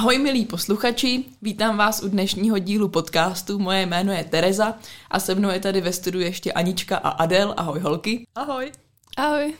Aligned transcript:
Ahoj 0.00 0.18
milí 0.18 0.44
posluchači, 0.44 1.24
vítám 1.42 1.76
vás 1.76 2.02
u 2.02 2.08
dnešního 2.08 2.58
dílu 2.58 2.88
podcastu. 2.88 3.58
Moje 3.58 3.86
jméno 3.86 4.12
je 4.12 4.24
Tereza 4.24 4.74
a 5.10 5.20
se 5.20 5.34
mnou 5.34 5.50
je 5.50 5.60
tady 5.60 5.80
ve 5.80 5.92
studiu 5.92 6.24
ještě 6.24 6.52
Anička 6.52 6.96
a 6.96 7.08
Adel. 7.08 7.54
Ahoj 7.56 7.80
holky. 7.80 8.26
Ahoj. 8.34 8.72
Ahoj. 9.16 9.54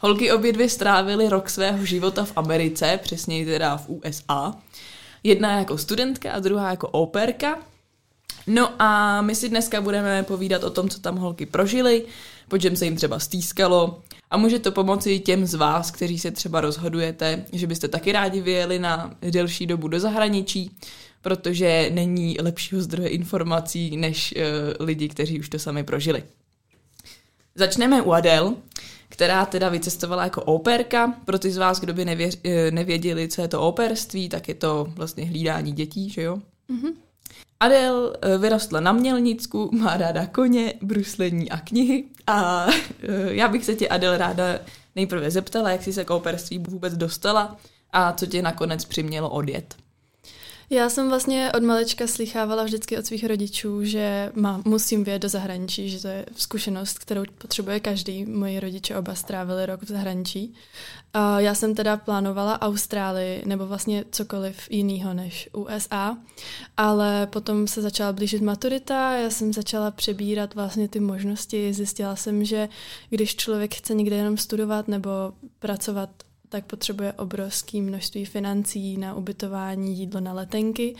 Holky 0.00 0.32
obě 0.32 0.52
dvě 0.52 0.68
strávily 0.68 1.28
rok 1.28 1.50
svého 1.50 1.84
života 1.84 2.24
v 2.24 2.32
Americe, 2.36 3.00
přesněji 3.02 3.46
teda 3.46 3.76
v 3.76 3.88
USA. 3.88 4.54
Jedna 5.22 5.58
jako 5.58 5.78
studentka 5.78 6.32
a 6.32 6.38
druhá 6.38 6.70
jako 6.70 6.88
operka. 6.88 7.58
No 8.46 8.82
a 8.82 9.20
my 9.22 9.34
si 9.34 9.48
dneska 9.48 9.80
budeme 9.80 10.22
povídat 10.22 10.64
o 10.64 10.70
tom, 10.70 10.88
co 10.88 11.00
tam 11.00 11.16
holky 11.16 11.46
prožily, 11.46 12.06
po 12.52 12.58
čem 12.58 12.76
se 12.76 12.84
jim 12.84 12.96
třeba 12.96 13.18
stýskalo 13.18 14.02
a 14.30 14.36
může 14.36 14.58
to 14.58 14.72
pomoci 14.72 15.18
těm 15.18 15.46
z 15.46 15.54
vás, 15.54 15.90
kteří 15.90 16.18
se 16.18 16.30
třeba 16.30 16.60
rozhodujete, 16.60 17.44
že 17.52 17.66
byste 17.66 17.88
taky 17.88 18.12
rádi 18.12 18.40
vyjeli 18.40 18.78
na 18.78 19.14
delší 19.30 19.66
dobu 19.66 19.88
do 19.88 20.00
zahraničí, 20.00 20.70
protože 21.22 21.90
není 21.92 22.36
lepšího 22.40 22.82
zdroje 22.82 23.08
informací 23.08 23.96
než 23.96 24.34
uh, 24.36 24.86
lidi, 24.86 25.08
kteří 25.08 25.40
už 25.40 25.48
to 25.48 25.58
sami 25.58 25.84
prožili. 25.84 26.22
Začneme 27.54 28.02
u 28.02 28.12
Adel, 28.12 28.54
která 29.08 29.46
teda 29.46 29.68
vycestovala 29.68 30.24
jako 30.24 30.42
operka. 30.42 31.14
Pro 31.24 31.38
ty 31.38 31.50
z 31.50 31.56
vás, 31.56 31.80
kdo 31.80 31.94
by 31.94 32.04
nevěř, 32.04 32.38
eh, 32.44 32.70
nevěděli, 32.70 33.28
co 33.28 33.42
je 33.42 33.48
to 33.48 33.60
operství, 33.60 34.28
tak 34.28 34.48
je 34.48 34.54
to 34.54 34.86
vlastně 34.96 35.24
hlídání 35.24 35.72
dětí, 35.72 36.10
že 36.10 36.22
jo? 36.22 36.36
Mm-hmm. 36.70 36.92
Adel 37.62 38.16
eh, 38.22 38.38
vyrostla 38.38 38.80
na 38.80 38.92
Mělnicku, 38.92 39.70
má 39.72 39.96
ráda 39.96 40.26
koně, 40.26 40.74
bruslení 40.82 41.50
a 41.50 41.58
knihy 41.58 42.04
a 42.26 42.66
eh, 42.68 43.34
já 43.34 43.48
bych 43.48 43.64
se 43.64 43.74
tě, 43.74 43.88
Adel, 43.88 44.16
ráda 44.16 44.44
nejprve 44.96 45.30
zeptala, 45.30 45.70
jak 45.70 45.82
jsi 45.82 45.92
se 45.92 46.04
k 46.04 46.10
operství 46.10 46.58
vůbec 46.58 46.96
dostala 46.96 47.56
a 47.92 48.12
co 48.12 48.26
tě 48.26 48.42
nakonec 48.42 48.84
přimělo 48.84 49.30
odjet. 49.30 49.74
Já 50.72 50.88
jsem 50.88 51.08
vlastně 51.08 51.52
od 51.54 51.62
malečka 51.62 52.06
slychávala 52.06 52.64
vždycky 52.64 52.98
od 52.98 53.06
svých 53.06 53.24
rodičů, 53.24 53.84
že 53.84 54.32
má, 54.34 54.62
musím 54.64 55.04
vyjet 55.04 55.22
do 55.22 55.28
zahraničí, 55.28 55.88
že 55.88 56.02
to 56.02 56.08
je 56.08 56.26
zkušenost, 56.36 56.98
kterou 56.98 57.22
potřebuje 57.38 57.80
každý. 57.80 58.24
Moji 58.24 58.60
rodiče 58.60 58.96
oba 58.96 59.14
strávili 59.14 59.66
rok 59.66 59.82
v 59.82 59.88
zahraničí. 59.88 60.54
A 61.14 61.40
já 61.40 61.54
jsem 61.54 61.74
teda 61.74 61.96
plánovala 61.96 62.62
Austrálii 62.62 63.42
nebo 63.46 63.66
vlastně 63.66 64.04
cokoliv 64.10 64.70
jiného 64.70 65.14
než 65.14 65.48
USA, 65.52 66.16
ale 66.76 67.26
potom 67.26 67.68
se 67.68 67.82
začala 67.82 68.12
blížit 68.12 68.42
maturita, 68.42 69.16
já 69.16 69.30
jsem 69.30 69.52
začala 69.52 69.90
přebírat 69.90 70.54
vlastně 70.54 70.88
ty 70.88 71.00
možnosti. 71.00 71.72
Zjistila 71.72 72.16
jsem, 72.16 72.44
že 72.44 72.68
když 73.10 73.36
člověk 73.36 73.74
chce 73.74 73.94
někde 73.94 74.16
jenom 74.16 74.36
studovat 74.36 74.88
nebo 74.88 75.10
pracovat 75.58 76.10
tak 76.52 76.66
potřebuje 76.66 77.12
obrovské 77.12 77.80
množství 77.80 78.24
financí 78.24 78.96
na 78.96 79.14
ubytování, 79.14 79.98
jídlo 79.98 80.20
na 80.20 80.32
letenky. 80.32 80.96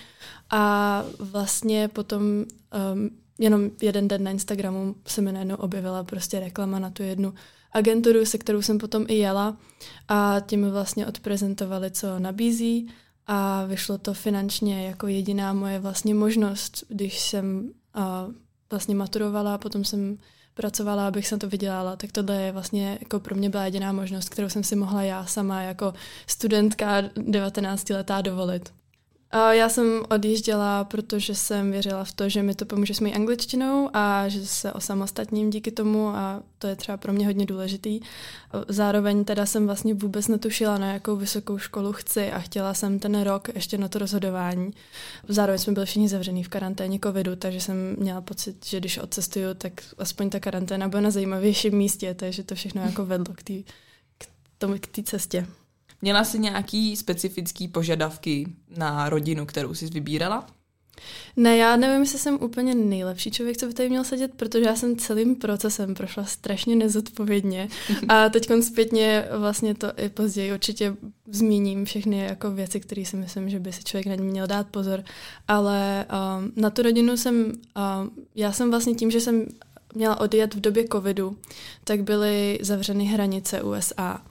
A 0.50 1.05
vlastně 1.19 1.89
potom 1.89 2.22
um, 2.22 3.11
jenom 3.39 3.70
jeden 3.83 4.09
den 4.09 4.22
na 4.22 4.31
Instagramu 4.31 4.94
se 5.06 5.20
mi 5.20 5.33
najednou 5.33 5.56
objevila 5.56 6.05
prostě 6.05 6.41
reklama 6.41 6.78
na 6.78 6.91
tu 6.91 7.03
jednu 7.03 7.34
agenturu, 7.72 8.25
se 8.25 8.39
kterou 8.39 8.62
jsem 8.62 8.78
potom 8.78 9.05
i 9.09 9.14
jela. 9.14 9.56
A 10.09 10.36
tím 10.47 10.70
vlastně 10.70 11.06
odprezentovali, 11.06 11.91
co 11.91 12.19
nabízí. 12.19 12.89
A 13.27 13.64
vyšlo 13.64 13.98
to 13.98 14.14
finančně 14.14 14.87
jako 14.87 15.06
jediná 15.06 15.53
moje 15.53 15.78
vlastně 15.78 16.14
možnost, 16.14 16.84
když 16.89 17.20
jsem 17.20 17.70
uh, 17.97 18.34
vlastně 18.70 18.94
maturovala, 18.94 19.59
potom 19.59 19.84
jsem 19.84 20.19
pracovala, 20.55 21.08
abych 21.08 21.27
se 21.27 21.39
to 21.39 21.48
vydělala, 21.48 21.97
tak 21.97 22.12
tohle 22.12 22.42
je 22.42 22.53
vlastně 22.53 22.98
jako 23.00 23.20
pro 23.20 23.34
mě 23.34 23.50
byla 23.50 23.65
jediná 23.65 23.93
možnost, 23.93 24.28
kterou 24.28 24.49
jsem 24.49 24.65
si 24.65 24.77
mohla 24.77 25.03
já 25.03 25.27
sama 25.27 25.62
jako 25.62 25.94
studentka 26.27 27.03
19 27.16 27.91
letá 27.91 28.21
dovolit. 28.21 28.81
Já 29.50 29.69
jsem 29.69 30.03
odjížděla, 30.10 30.84
protože 30.84 31.34
jsem 31.34 31.70
věřila 31.70 32.04
v 32.04 32.12
to, 32.12 32.28
že 32.28 32.43
mi 32.43 32.54
to 32.54 32.66
pomůže 32.66 32.94
s 32.94 33.00
mojí 33.00 33.15
angličtinou 33.15 33.91
a 33.93 34.28
že 34.28 34.47
se 34.47 34.72
osamostatním 34.72 35.50
díky 35.50 35.70
tomu 35.70 36.09
a 36.09 36.43
to 36.59 36.66
je 36.66 36.76
třeba 36.76 36.97
pro 36.97 37.12
mě 37.12 37.26
hodně 37.26 37.47
důležitý. 37.47 38.00
Zároveň 38.69 39.25
teda 39.25 39.47
jsem 39.47 39.66
vlastně 39.66 39.94
vůbec 39.94 40.28
netušila, 40.28 40.78
na 40.78 40.92
jakou 40.92 41.16
vysokou 41.16 41.59
školu 41.59 41.92
chci 41.92 42.32
a 42.32 42.38
chtěla 42.38 42.75
jsem 42.75 42.98
ten 42.98 43.22
rok 43.22 43.48
ještě 43.54 43.78
na 43.78 43.88
to 43.88 43.98
rozhodování. 43.98 44.71
Zároveň 45.28 45.59
jsme 45.59 45.72
byli 45.72 45.87
všichni 45.87 46.09
zavřený 46.09 46.44
v 46.44 46.48
karanténě 46.48 46.98
covidu, 47.04 47.37
takže 47.37 47.60
jsem 47.60 47.97
měla 47.98 48.21
pocit, 48.21 48.66
že 48.66 48.81
když 48.81 48.98
odcestuju, 48.98 49.54
tak 49.54 49.72
aspoň 49.98 50.31
ta 50.31 50.41
karanténa 50.41 50.88
bude 50.88 51.03
na 51.03 51.10
zajímavějším 51.10 51.75
místě, 51.75 52.15
takže 52.15 52.42
to 52.42 52.54
všechno 52.54 52.82
jako 52.82 53.06
vedlo 53.06 53.34
k 53.34 53.42
té 53.42 53.54
k 54.78 54.87
té 54.87 55.03
cestě. 55.03 55.47
Měla 56.03 56.25
jsi 56.25 56.39
nějaký 56.39 56.97
specifický 56.97 57.69
požadavky 57.69 58.47
na 58.77 59.09
rodinu, 59.09 59.47
kterou 59.47 59.75
jsi 59.75 59.87
vybírala? 59.87 60.47
Ne, 61.37 61.57
já 61.57 61.77
nevím, 61.77 62.01
jestli 62.01 62.19
jsem 62.19 62.39
úplně 62.41 62.75
nejlepší 62.75 63.31
člověk, 63.31 63.57
co 63.57 63.67
by 63.67 63.75
tady 63.75 63.89
měl 63.89 64.05
sedět, 64.05 64.35
protože 64.37 64.65
já 64.65 64.77
jsem 64.77 64.97
celým 64.97 65.37
procesem 65.37 65.95
prošla 65.95 66.25
strašně 66.25 66.77
nezodpovědně. 66.77 67.69
A 68.09 68.29
teď 68.31 68.51
zpětně 68.63 69.29
vlastně 69.39 69.75
to 69.75 69.93
i 69.97 70.09
později 70.09 70.53
určitě 70.53 70.97
zmíním 71.27 71.85
všechny 71.85 72.19
jako 72.19 72.51
věci, 72.51 72.81
které 72.81 73.05
si 73.05 73.17
myslím, 73.17 73.51
že 73.51 73.61
by 73.61 73.73
si 73.73 73.84
člověk 73.84 74.07
na 74.07 74.15
ní 74.15 74.27
měl 74.27 74.47
dát 74.47 74.67
pozor, 74.67 75.05
ale 75.49 76.07
um, 76.39 76.53
na 76.57 76.71
tu 76.71 76.83
rodinu 76.83 77.17
jsem, 77.17 77.37
um, 77.37 77.53
já 78.34 78.53
jsem 78.53 78.71
vlastně 78.71 78.95
tím, 78.95 79.11
že 79.11 79.21
jsem 79.21 79.47
měla 79.95 80.21
odjet 80.21 80.55
v 80.55 80.61
době 80.61 80.84
covidu, 80.93 81.37
tak 81.84 82.03
byly 82.03 82.59
zavřeny 82.63 83.05
hranice 83.05 83.63
USA 83.63 84.23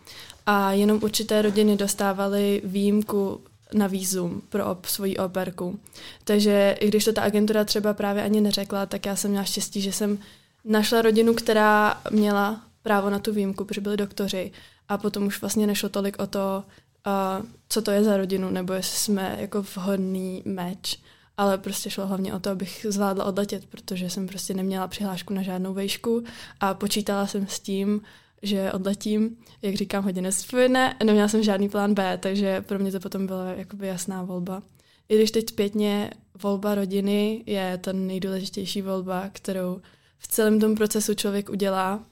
a 0.45 0.71
jenom 0.71 0.99
určité 1.03 1.41
rodiny 1.41 1.77
dostávaly 1.77 2.61
výjimku 2.63 3.41
na 3.73 3.87
výzum 3.87 4.41
pro 4.49 4.71
op, 4.71 4.85
svoji 4.85 5.17
operku. 5.17 5.79
Takže 6.23 6.75
i 6.79 6.87
když 6.87 7.05
to 7.05 7.13
ta 7.13 7.21
agentura 7.21 7.63
třeba 7.63 7.93
právě 7.93 8.23
ani 8.23 8.41
neřekla, 8.41 8.85
tak 8.85 9.05
já 9.05 9.15
jsem 9.15 9.31
měla 9.31 9.45
štěstí, 9.45 9.81
že 9.81 9.91
jsem 9.91 10.19
našla 10.65 11.01
rodinu, 11.01 11.33
která 11.33 12.01
měla 12.11 12.61
právo 12.83 13.09
na 13.09 13.19
tu 13.19 13.33
výjimku, 13.33 13.65
protože 13.65 13.81
byli 13.81 13.97
doktoři 13.97 14.51
a 14.89 14.97
potom 14.97 15.27
už 15.27 15.41
vlastně 15.41 15.67
nešlo 15.67 15.89
tolik 15.89 16.21
o 16.21 16.27
to, 16.27 16.63
uh, 17.07 17.45
co 17.69 17.81
to 17.81 17.91
je 17.91 18.03
za 18.03 18.17
rodinu, 18.17 18.49
nebo 18.49 18.73
jestli 18.73 18.97
jsme 18.97 19.37
jako 19.39 19.61
vhodný 19.61 20.41
meč, 20.45 20.99
ale 21.37 21.57
prostě 21.57 21.89
šlo 21.89 22.07
hlavně 22.07 22.33
o 22.33 22.39
to, 22.39 22.49
abych 22.49 22.85
zvládla 22.89 23.25
odletět, 23.25 23.65
protože 23.65 24.09
jsem 24.09 24.27
prostě 24.27 24.53
neměla 24.53 24.87
přihlášku 24.87 25.33
na 25.33 25.41
žádnou 25.41 25.73
vejšku 25.73 26.23
a 26.59 26.73
počítala 26.73 27.27
jsem 27.27 27.47
s 27.47 27.59
tím, 27.59 28.01
že 28.41 28.71
odletím, 28.71 29.37
jak 29.61 29.75
říkám, 29.75 30.03
hodně 30.03 30.21
nespojené, 30.21 30.95
neměla 31.03 31.27
jsem 31.27 31.43
žádný 31.43 31.69
plán 31.69 31.93
B, 31.93 32.17
takže 32.17 32.61
pro 32.61 32.79
mě 32.79 32.91
to 32.91 32.99
potom 32.99 33.27
byla 33.27 33.45
jakoby 33.45 33.87
jasná 33.87 34.23
volba. 34.23 34.63
I 35.09 35.15
když 35.15 35.31
teď 35.31 35.49
zpětně 35.49 36.11
volba 36.41 36.75
rodiny 36.75 37.43
je 37.45 37.77
ta 37.77 37.91
nejdůležitější 37.91 38.81
volba, 38.81 39.29
kterou 39.33 39.81
v 40.17 40.27
celém 40.27 40.59
tom 40.59 40.75
procesu 40.75 41.13
člověk 41.13 41.49
udělá 41.49 42.03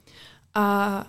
a 0.53 1.07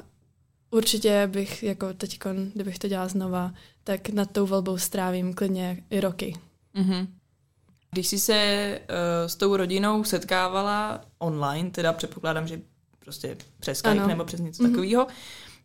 určitě 0.71 1.27
bych, 1.33 1.63
jako 1.63 1.95
teď, 1.95 2.19
kdybych 2.55 2.79
to 2.79 2.89
dělala 2.89 3.09
znova, 3.09 3.55
tak 3.85 4.09
nad 4.09 4.31
tou 4.31 4.47
volbou 4.47 4.79
strávím 4.79 5.35
klidně 5.35 5.85
i 5.91 6.01
roky. 6.01 6.35
Mm-hmm. 6.75 7.07
Když 7.91 8.07
jsi 8.07 8.19
se 8.19 8.81
uh, 8.81 9.29
s 9.29 9.37
tou 9.37 9.57
rodinou 9.57 10.05
setkávala 10.05 11.01
online, 11.19 11.71
teda 11.71 11.93
předpokládám, 11.93 12.47
že 12.47 12.61
prostě 13.01 13.37
přes 13.61 13.79
Skype 13.79 13.99
ano. 13.99 14.07
nebo 14.07 14.25
přes 14.25 14.41
něco 14.41 14.63
mm-hmm. 14.63 14.71
takového, 14.71 15.07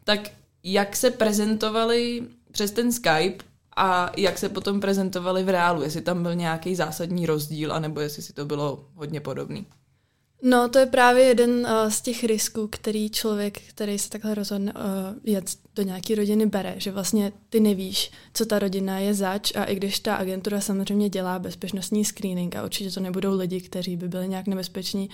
tak 0.03 0.19
jak 0.63 0.95
se 0.95 1.11
prezentovali 1.11 2.23
přes 2.51 2.71
ten 2.71 2.91
Skype 2.91 3.45
a 3.75 4.11
jak 4.17 4.37
se 4.37 4.49
potom 4.49 4.79
prezentovali 4.79 5.43
v 5.43 5.49
reálu, 5.49 5.83
jestli 5.83 6.01
tam 6.01 6.23
byl 6.23 6.35
nějaký 6.35 6.75
zásadní 6.75 7.25
rozdíl, 7.25 7.73
anebo 7.73 7.99
jestli 7.99 8.21
si 8.21 8.33
to 8.33 8.45
bylo 8.45 8.87
hodně 8.95 9.21
podobný. 9.21 9.65
No, 10.41 10.69
to 10.69 10.79
je 10.79 10.85
právě 10.85 11.23
jeden 11.23 11.49
uh, 11.49 11.89
z 11.89 12.01
těch 12.01 12.23
risků, 12.23 12.67
který 12.67 13.09
člověk, 13.09 13.61
který 13.69 13.99
se 13.99 14.09
takhle 14.09 14.35
rozhodne 14.35 14.73
uh, 14.73 14.79
jet 15.23 15.45
do 15.75 15.83
nějaké 15.83 16.15
rodiny, 16.15 16.45
bere. 16.45 16.75
Že 16.77 16.91
vlastně 16.91 17.31
ty 17.49 17.59
nevíš, 17.59 18.11
co 18.33 18.45
ta 18.45 18.59
rodina 18.59 18.99
je 18.99 19.13
zač 19.13 19.55
a 19.55 19.63
i 19.63 19.75
když 19.75 19.99
ta 19.99 20.15
agentura 20.15 20.61
samozřejmě 20.61 21.09
dělá 21.09 21.39
bezpečnostní 21.39 22.05
screening 22.05 22.55
a 22.55 22.63
určitě 22.63 22.91
to 22.91 22.99
nebudou 22.99 23.37
lidi, 23.37 23.61
kteří 23.61 23.97
by 23.97 24.07
byli 24.07 24.27
nějak 24.27 24.47
nebezpeční, 24.47 25.09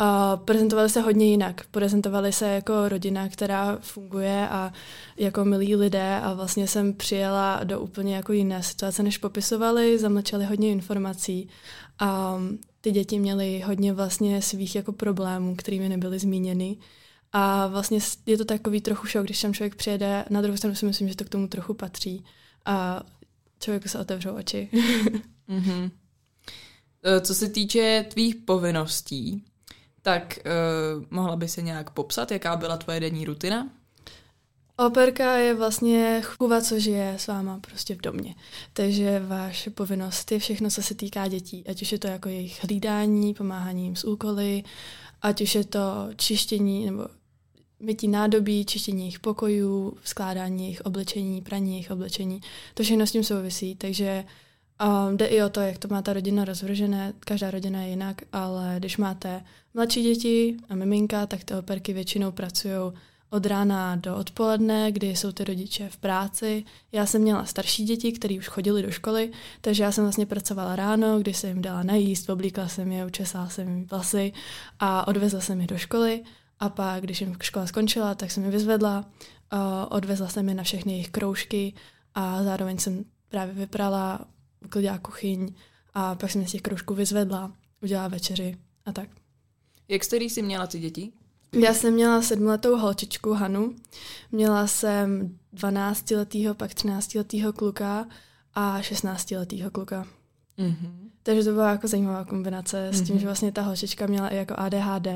uh, 0.00 0.44
prezentovali 0.44 0.88
se 0.88 1.00
hodně 1.00 1.26
jinak. 1.26 1.66
Prezentovali 1.70 2.32
se 2.32 2.48
jako 2.48 2.88
rodina, 2.88 3.28
která 3.28 3.78
funguje 3.80 4.48
a 4.48 4.72
jako 5.16 5.44
milí 5.44 5.76
lidé 5.76 6.20
a 6.22 6.32
vlastně 6.32 6.68
jsem 6.68 6.94
přijela 6.94 7.60
do 7.64 7.80
úplně 7.80 8.16
jako 8.16 8.32
jiné 8.32 8.62
situace, 8.62 9.02
než 9.02 9.18
popisovali, 9.18 9.98
zamlčeli 9.98 10.44
hodně 10.44 10.70
informací. 10.70 11.48
Um, 12.36 12.58
ty 12.82 12.90
děti 12.90 13.18
měly 13.18 13.60
hodně 13.60 13.92
vlastně 13.92 14.42
svých 14.42 14.74
jako 14.74 14.92
problémů, 14.92 15.56
kterými 15.56 15.88
nebyly 15.88 16.18
zmíněny. 16.18 16.76
A 17.32 17.66
vlastně 17.66 17.98
je 18.26 18.38
to 18.38 18.44
takový 18.44 18.80
trochu 18.80 19.06
šok, 19.06 19.24
když 19.24 19.40
tam 19.40 19.54
člověk 19.54 19.74
přijede. 19.74 20.24
Na 20.30 20.42
druhou 20.42 20.56
stranu 20.56 20.76
si 20.76 20.86
myslím, 20.86 21.08
že 21.08 21.16
to 21.16 21.24
k 21.24 21.28
tomu 21.28 21.48
trochu 21.48 21.74
patří. 21.74 22.24
A 22.64 23.02
člověku 23.60 23.88
se 23.88 23.98
otevřou 23.98 24.34
oči. 24.34 24.68
mm-hmm. 25.48 25.90
Co 27.20 27.34
se 27.34 27.48
týče 27.48 28.06
tvých 28.08 28.36
povinností, 28.36 29.44
tak 30.02 30.38
uh, 30.38 31.04
mohla 31.10 31.36
by 31.36 31.48
se 31.48 31.62
nějak 31.62 31.90
popsat, 31.90 32.30
jaká 32.30 32.56
byla 32.56 32.76
tvoje 32.76 33.00
denní 33.00 33.24
rutina? 33.24 33.68
Operka 34.86 35.36
je 35.36 35.54
vlastně 35.54 36.22
chůva, 36.24 36.60
co 36.60 36.78
žije 36.78 37.14
s 37.18 37.26
váma 37.26 37.58
prostě 37.60 37.94
v 37.94 38.00
domě. 38.00 38.34
Takže 38.72 39.22
vaše 39.26 39.70
povinnost 39.70 40.32
je 40.32 40.38
všechno, 40.38 40.70
co 40.70 40.82
se 40.82 40.94
týká 40.94 41.28
dětí. 41.28 41.64
Ať 41.68 41.82
už 41.82 41.92
je 41.92 41.98
to 41.98 42.06
jako 42.06 42.28
jejich 42.28 42.64
hlídání, 42.64 43.34
pomáhání 43.34 43.84
jim 43.84 43.96
s 43.96 44.04
úkoly, 44.04 44.62
ať 45.22 45.40
už 45.40 45.54
je 45.54 45.64
to 45.64 45.80
čištění 46.16 46.86
nebo 46.86 47.06
mytí 47.80 48.08
nádobí, 48.08 48.64
čištění 48.64 49.00
jejich 49.00 49.20
pokojů, 49.20 49.98
skládání 50.04 50.62
jejich 50.62 50.80
oblečení, 50.80 51.42
praní 51.42 51.70
jejich 51.70 51.90
oblečení. 51.90 52.40
To 52.74 52.82
všechno 52.82 53.06
s 53.06 53.12
tím 53.12 53.24
souvisí, 53.24 53.74
takže 53.76 54.24
um, 55.08 55.16
jde 55.16 55.26
i 55.26 55.42
o 55.42 55.48
to, 55.48 55.60
jak 55.60 55.78
to 55.78 55.88
má 55.88 56.02
ta 56.02 56.12
rodina 56.12 56.44
rozvržené. 56.44 57.12
Každá 57.20 57.50
rodina 57.50 57.82
je 57.82 57.90
jinak, 57.90 58.22
ale 58.32 58.74
když 58.78 58.96
máte 58.96 59.44
mladší 59.74 60.02
děti 60.02 60.56
a 60.68 60.74
miminka, 60.74 61.26
tak 61.26 61.44
ty 61.44 61.54
operky 61.54 61.92
většinou 61.92 62.32
pracují 62.32 62.92
od 63.32 63.46
rána 63.46 63.96
do 63.96 64.16
odpoledne, 64.16 64.92
kdy 64.92 65.16
jsou 65.16 65.32
ty 65.32 65.44
rodiče 65.44 65.88
v 65.88 65.96
práci. 65.96 66.64
Já 66.92 67.06
jsem 67.06 67.22
měla 67.22 67.44
starší 67.44 67.84
děti, 67.84 68.12
které 68.12 68.34
už 68.38 68.48
chodili 68.48 68.82
do 68.82 68.90
školy, 68.90 69.32
takže 69.60 69.82
já 69.82 69.92
jsem 69.92 70.04
vlastně 70.04 70.26
pracovala 70.26 70.76
ráno, 70.76 71.18
kdy 71.18 71.34
jsem 71.34 71.50
jim 71.50 71.62
dala 71.62 71.82
najíst, 71.82 72.30
oblíkla 72.30 72.68
jsem 72.68 72.92
je, 72.92 73.06
učesala 73.06 73.48
jsem 73.48 73.68
jim 73.68 73.86
vlasy 73.86 74.32
a 74.78 75.08
odvezla 75.08 75.40
jsem 75.40 75.60
je 75.60 75.66
do 75.66 75.78
školy. 75.78 76.22
A 76.60 76.68
pak, 76.68 77.02
když 77.02 77.20
jim 77.20 77.36
škola 77.42 77.66
skončila, 77.66 78.14
tak 78.14 78.30
jsem 78.30 78.44
je 78.44 78.50
vyzvedla, 78.50 79.04
odvezla 79.88 80.28
jsem 80.28 80.48
je 80.48 80.54
na 80.54 80.62
všechny 80.62 80.92
jejich 80.92 81.10
kroužky 81.10 81.74
a 82.14 82.42
zároveň 82.42 82.78
jsem 82.78 83.04
právě 83.28 83.54
vyprala, 83.54 84.20
uklidila 84.64 84.98
kuchyň 84.98 85.54
a 85.94 86.14
pak 86.14 86.30
jsem 86.30 86.40
je 86.40 86.48
z 86.48 86.52
těch 86.52 86.62
kroužků 86.62 86.94
vyzvedla, 86.94 87.52
udělala 87.80 88.08
večeři 88.08 88.56
a 88.86 88.92
tak. 88.92 89.08
Jak 89.88 90.04
starý 90.04 90.30
jsi 90.30 90.42
měla 90.42 90.66
ty 90.66 90.78
děti? 90.78 91.12
Já 91.54 91.74
jsem 91.74 91.94
měla 91.94 92.22
sedmletou 92.22 92.76
holčičku 92.76 93.32
Hanu, 93.32 93.74
měla 94.32 94.66
jsem 94.66 95.38
12-letýho, 95.54 96.54
pak 96.54 96.70
13-letýho 96.70 97.52
kluka 97.52 98.06
a 98.54 98.80
16-letýho 98.80 99.70
kluka. 99.70 100.06
Mm-hmm. 100.58 100.92
Takže 101.22 101.44
to 101.44 101.52
byla 101.52 101.70
jako 101.70 101.88
zajímavá 101.88 102.24
kombinace 102.24 102.90
mm-hmm. 102.90 102.96
s 102.96 103.02
tím, 103.02 103.14
mhm. 103.14 103.20
že 103.20 103.26
vlastně 103.26 103.52
ta 103.52 103.62
holčička 103.62 104.06
měla 104.06 104.28
i 104.28 104.36
jako 104.36 104.54
ADHD, 104.56 105.08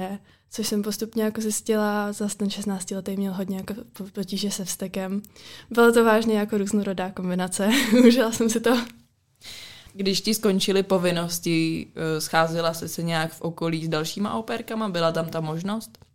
což 0.51 0.67
jsem 0.67 0.83
postupně 0.83 1.23
jako 1.23 1.41
zjistila, 1.41 2.13
zase 2.13 2.37
ten 2.37 2.51
16 2.51 2.91
letý 2.91 3.17
měl 3.17 3.33
hodně 3.33 3.57
jako 3.57 3.75
potíže 4.13 4.51
se 4.51 4.65
vztekem. 4.65 5.23
Bylo 5.71 5.93
to 5.93 6.05
vážně 6.05 6.39
jako 6.39 6.59
různorodá 6.59 7.11
kombinace, 7.11 7.71
užila 8.07 8.33
jsem 8.33 8.51
si 8.51 8.61
to. 8.61 8.81
Když 9.93 10.21
ti 10.21 10.35
skončily 10.35 10.83
povinnosti, 10.83 11.87
eh, 11.95 12.21
scházela 12.21 12.75
se 12.75 12.89
se 12.89 13.03
nějak 13.03 13.33
v 13.33 13.41
okolí 13.41 13.87
s 13.87 13.89
dalšíma 13.89 14.35
operkama? 14.35 14.89
Byla 14.89 15.13
tam 15.13 15.29
ta 15.29 15.41
možnost? 15.41 16.06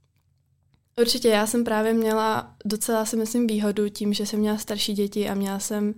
Určitě, 0.97 1.27
já 1.27 1.47
jsem 1.47 1.63
právě 1.63 1.93
měla 1.93 2.55
docela 2.65 3.05
si 3.05 3.17
myslím 3.17 3.47
výhodu 3.47 3.89
tím, 3.89 4.13
že 4.13 4.25
jsem 4.25 4.39
měla 4.39 4.57
starší 4.57 4.93
děti 4.93 5.29
a 5.29 5.33
měla 5.33 5.59
jsem 5.59 5.93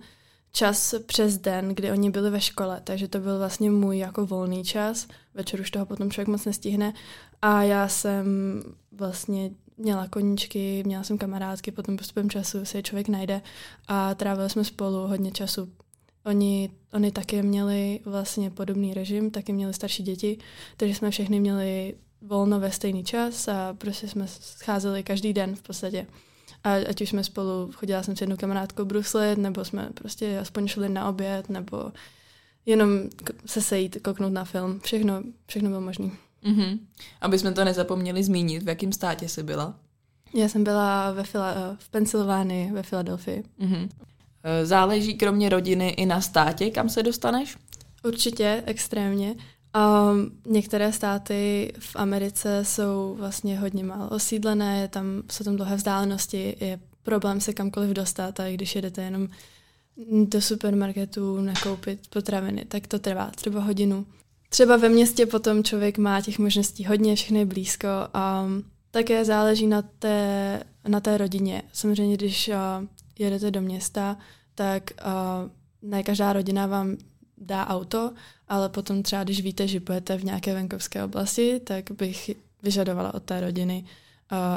čas 0.52 0.94
přes 1.06 1.38
den, 1.38 1.68
kdy 1.68 1.90
oni 1.90 2.10
byli 2.10 2.30
ve 2.30 2.40
škole, 2.40 2.80
takže 2.84 3.08
to 3.08 3.18
byl 3.18 3.38
vlastně 3.38 3.70
můj 3.70 3.98
jako 3.98 4.26
volný 4.26 4.64
čas. 4.64 5.06
Večer 5.34 5.60
už 5.60 5.70
toho 5.70 5.86
potom 5.86 6.10
člověk 6.10 6.28
moc 6.28 6.44
nestihne. 6.44 6.92
A 7.42 7.62
já 7.62 7.88
jsem 7.88 8.26
vlastně 8.92 9.50
měla 9.76 10.08
koníčky, 10.08 10.82
měla 10.86 11.04
jsem 11.04 11.18
kamarádky, 11.18 11.70
potom 11.70 11.96
postupem 11.96 12.30
času 12.30 12.64
se 12.64 12.82
člověk 12.82 13.08
najde 13.08 13.42
a 13.88 14.14
trávili 14.14 14.50
jsme 14.50 14.64
spolu 14.64 15.06
hodně 15.06 15.30
času. 15.30 15.68
Oni, 16.24 16.70
oni 16.92 17.12
taky 17.12 17.42
měli 17.42 18.00
vlastně 18.04 18.50
podobný 18.50 18.94
režim, 18.94 19.30
taky 19.30 19.52
měli 19.52 19.74
starší 19.74 20.02
děti, 20.02 20.38
takže 20.76 20.94
jsme 20.94 21.10
všechny 21.10 21.40
měli 21.40 21.94
volno 22.26 22.60
ve 22.60 22.72
stejný 22.72 23.04
čas 23.04 23.48
a 23.48 23.74
prostě 23.78 24.08
jsme 24.08 24.28
scházeli 24.28 25.02
každý 25.02 25.32
den 25.32 25.56
v 25.56 25.62
podstatě. 25.62 26.06
A 26.64 26.74
ať 26.74 27.00
už 27.00 27.08
jsme 27.08 27.24
spolu, 27.24 27.70
chodila 27.74 28.02
jsem 28.02 28.16
s 28.16 28.20
jednou 28.20 28.36
kamarádkou 28.36 28.84
bruslit, 28.84 29.38
nebo 29.38 29.64
jsme 29.64 29.88
prostě 29.94 30.38
aspoň 30.38 30.68
šli 30.68 30.88
na 30.88 31.08
oběd, 31.08 31.48
nebo 31.48 31.92
jenom 32.66 32.88
se 33.46 33.60
sejít, 33.60 33.96
kouknout 34.04 34.32
na 34.32 34.44
film. 34.44 34.80
Všechno, 34.80 35.22
všechno 35.46 35.68
bylo 35.68 35.80
možné. 35.80 36.10
Mm-hmm. 36.44 36.78
Aby 37.20 37.38
jsme 37.38 37.52
to 37.52 37.64
nezapomněli 37.64 38.24
zmínit, 38.24 38.62
v 38.62 38.68
jakém 38.68 38.92
státě 38.92 39.28
jsi 39.28 39.42
byla? 39.42 39.74
Já 40.34 40.48
jsem 40.48 40.64
byla 40.64 41.12
ve 41.12 41.22
Fila- 41.22 41.76
v 41.78 41.88
Pensylvánii, 41.88 42.72
ve 42.72 42.82
Filadelfii. 42.82 43.44
Mm-hmm. 43.60 43.88
Záleží 44.62 45.14
kromě 45.14 45.48
rodiny 45.48 45.88
i 45.88 46.06
na 46.06 46.20
státě, 46.20 46.70
kam 46.70 46.88
se 46.88 47.02
dostaneš? 47.02 47.56
Určitě, 48.04 48.62
extrémně. 48.66 49.34
Um, 49.74 50.30
některé 50.46 50.92
státy 50.92 51.72
v 51.78 51.96
Americe 51.96 52.64
jsou 52.64 53.14
vlastně 53.18 53.58
hodně 53.58 53.84
málo 53.84 54.08
osídlené, 54.08 54.88
tam 54.88 55.22
jsou 55.32 55.44
tam 55.44 55.56
dlouhé 55.56 55.76
vzdálenosti, 55.76 56.56
je 56.60 56.80
problém 57.02 57.40
se 57.40 57.52
kamkoliv 57.52 57.90
dostat 57.90 58.40
a 58.40 58.50
když 58.54 58.74
jedete 58.74 59.02
jenom 59.02 59.28
do 60.24 60.40
supermarketu 60.40 61.40
nakoupit 61.40 62.00
potraviny, 62.10 62.64
tak 62.64 62.86
to 62.86 62.98
trvá 62.98 63.30
třeba 63.30 63.60
hodinu. 63.60 64.06
Třeba 64.48 64.76
ve 64.76 64.88
městě 64.88 65.26
potom 65.26 65.64
člověk 65.64 65.98
má 65.98 66.20
těch 66.20 66.38
možností 66.38 66.84
hodně, 66.84 67.16
všechny 67.16 67.38
je 67.38 67.46
blízko 67.46 67.88
a 68.14 68.46
také 68.90 69.24
záleží 69.24 69.66
na 69.66 69.82
té, 69.82 70.62
na 70.88 71.00
té 71.00 71.18
rodině. 71.18 71.62
Samozřejmě, 71.72 72.16
když 72.16 72.48
uh, 72.48 72.54
jedete 73.18 73.50
do 73.50 73.60
města, 73.60 74.16
tak 74.54 74.90
uh, 75.06 75.50
ne 75.90 76.02
každá 76.02 76.32
rodina 76.32 76.66
vám 76.66 76.96
dá 77.38 77.66
auto, 77.66 78.12
ale 78.48 78.68
potom 78.68 79.02
třeba, 79.02 79.24
když 79.24 79.42
víte, 79.42 79.68
že 79.68 79.80
budete 79.80 80.16
v 80.16 80.24
nějaké 80.24 80.54
venkovské 80.54 81.04
oblasti, 81.04 81.60
tak 81.64 81.90
bych 81.90 82.30
vyžadovala 82.62 83.14
od 83.14 83.22
té 83.22 83.40
rodiny, 83.40 83.84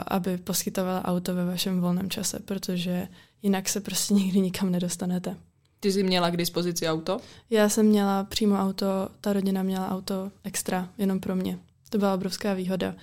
aby 0.08 0.38
poskytovala 0.38 1.06
auto 1.06 1.36
ve 1.36 1.46
vašem 1.46 1.82
volném 1.82 2.10
čase, 2.10 2.40
protože 2.40 3.08
jinak 3.42 3.70
se 3.70 3.82
prostě 3.82 4.14
nikdy 4.14 4.40
nikam 4.40 4.72
nedostanete. 4.72 5.38
Ty 5.80 5.92
jsi 5.92 6.04
měla 6.04 6.30
k 6.30 6.38
dispozici 6.38 6.88
auto? 6.88 7.20
Já 7.50 7.70
jsem 7.70 7.86
měla 7.86 8.24
přímo 8.24 8.56
auto, 8.56 9.10
ta 9.22 9.34
rodina 9.34 9.64
měla 9.64 9.90
auto 9.90 10.32
extra, 10.44 10.90
jenom 10.98 11.20
pro 11.20 11.36
mě. 11.36 11.60
To 11.90 11.98
byla 11.98 12.14
obrovská 12.14 12.54
výhoda. 12.54 12.96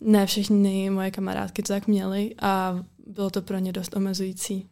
Ne 0.00 0.26
všechny 0.26 0.90
moje 0.90 1.10
kamarádky 1.10 1.62
to 1.62 1.72
tak 1.72 1.86
měly 1.86 2.34
a 2.40 2.84
bylo 3.06 3.30
to 3.30 3.42
pro 3.42 3.58
ně 3.58 3.72
dost 3.72 3.96
omezující. 3.96 4.66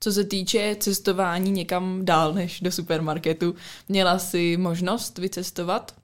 Co 0.00 0.12
se 0.12 0.24
týče 0.24 0.76
cestování 0.80 1.50
někam 1.50 2.04
dál 2.04 2.34
než 2.34 2.60
do 2.60 2.72
supermarketu, 2.72 3.54
měla 3.88 4.18
jsi 4.18 4.56
možnost 4.56 5.18
vycestovat? 5.18 5.94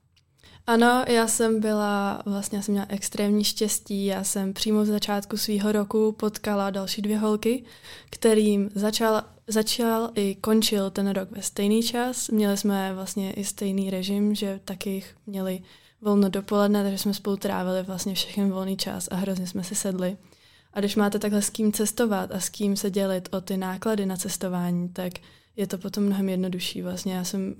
Ano, 0.66 1.04
já 1.08 1.28
jsem 1.28 1.60
byla, 1.60 2.22
vlastně 2.26 2.62
jsem 2.62 2.72
měla 2.72 2.86
extrémní 2.90 3.44
štěstí, 3.44 4.04
já 4.04 4.24
jsem 4.24 4.52
přímo 4.52 4.82
v 4.82 4.86
začátku 4.86 5.36
svého 5.36 5.72
roku 5.72 6.12
potkala 6.12 6.70
další 6.70 7.02
dvě 7.02 7.18
holky, 7.18 7.64
kterým 8.10 8.70
začal, 8.74 9.22
začal 9.46 10.10
i 10.14 10.34
končil 10.34 10.90
ten 10.90 11.10
rok 11.10 11.30
ve 11.30 11.42
stejný 11.42 11.82
čas. 11.82 12.28
Měli 12.28 12.56
jsme 12.56 12.94
vlastně 12.94 13.32
i 13.32 13.44
stejný 13.44 13.90
režim, 13.90 14.34
že 14.34 14.60
taky 14.64 15.04
měli 15.26 15.62
volno 16.00 16.28
dopoledne, 16.28 16.82
takže 16.82 16.98
jsme 16.98 17.14
spolu 17.14 17.36
trávili 17.36 17.82
vlastně 17.82 18.14
všechny 18.14 18.50
volný 18.50 18.76
čas 18.76 19.08
a 19.10 19.16
hrozně 19.16 19.46
jsme 19.46 19.64
si 19.64 19.74
sedli. 19.74 20.16
A 20.72 20.80
když 20.80 20.96
máte 20.96 21.18
takhle 21.18 21.42
s 21.42 21.50
kým 21.50 21.72
cestovat 21.72 22.32
a 22.32 22.40
s 22.40 22.48
kým 22.48 22.76
se 22.76 22.90
dělit 22.90 23.28
o 23.32 23.40
ty 23.40 23.56
náklady 23.56 24.06
na 24.06 24.16
cestování, 24.16 24.88
tak 24.88 25.12
je 25.56 25.66
to 25.66 25.78
potom 25.78 26.04
mnohem 26.04 26.28
jednodušší. 26.28 26.82
Vlastně 26.82 27.14
já 27.14 27.24
jsem 27.24 27.54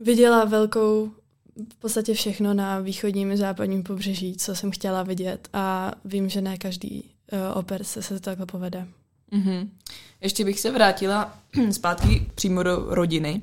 viděla 0.00 0.44
velkou 0.44 1.10
v 1.72 1.74
podstatě 1.78 2.14
všechno 2.14 2.54
na 2.54 2.78
východním 2.78 3.32
i 3.32 3.36
západním 3.36 3.82
pobřeží, 3.82 4.36
co 4.36 4.54
jsem 4.54 4.70
chtěla 4.70 5.02
vidět 5.02 5.48
a 5.52 5.92
vím, 6.04 6.28
že 6.28 6.40
ne 6.40 6.58
každý 6.58 7.04
uh, 7.32 7.58
oper 7.58 7.84
se, 7.84 8.02
se 8.02 8.14
to 8.14 8.20
takhle 8.20 8.46
povede. 8.46 8.86
Mm-hmm. 9.32 9.68
Ještě 10.20 10.44
bych 10.44 10.60
se 10.60 10.70
vrátila 10.70 11.38
zpátky 11.70 12.26
přímo 12.34 12.62
do 12.62 12.86
rodiny. 12.88 13.42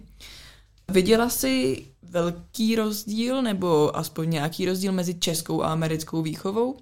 Viděla 0.92 1.30
jsi 1.30 1.86
velký 2.01 2.75
rozdíl 2.75 3.42
nebo 3.42 3.98
aspoň 3.98 4.30
nějaký 4.30 4.66
rozdíl 4.66 4.92
mezi 4.92 5.13
českou 5.13 5.63
a 5.63 5.72
americkou 5.72 6.22
výchovou? 6.22 6.77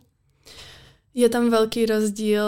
Je 1.18 1.30
tam 1.30 1.50
velký 1.50 1.86
rozdíl. 1.86 2.44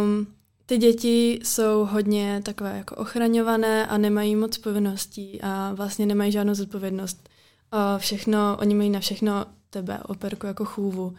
Um, 0.00 0.26
ty 0.66 0.78
děti 0.78 1.40
jsou 1.42 1.88
hodně 1.90 2.40
takové 2.44 2.76
jako 2.76 2.96
ochraňované 2.96 3.86
a 3.86 3.98
nemají 3.98 4.36
moc 4.36 4.58
povinností 4.58 5.40
a 5.42 5.72
vlastně 5.74 6.06
nemají 6.06 6.32
žádnou 6.32 6.54
zodpovědnost. 6.54 7.28
Uh, 7.72 7.98
všechno, 7.98 8.56
oni 8.60 8.74
mají 8.74 8.90
na 8.90 9.00
všechno 9.00 9.46
tebe, 9.70 9.98
operku 10.02 10.46
jako 10.46 10.64
chůvu. 10.64 11.06
Uh, 11.06 11.14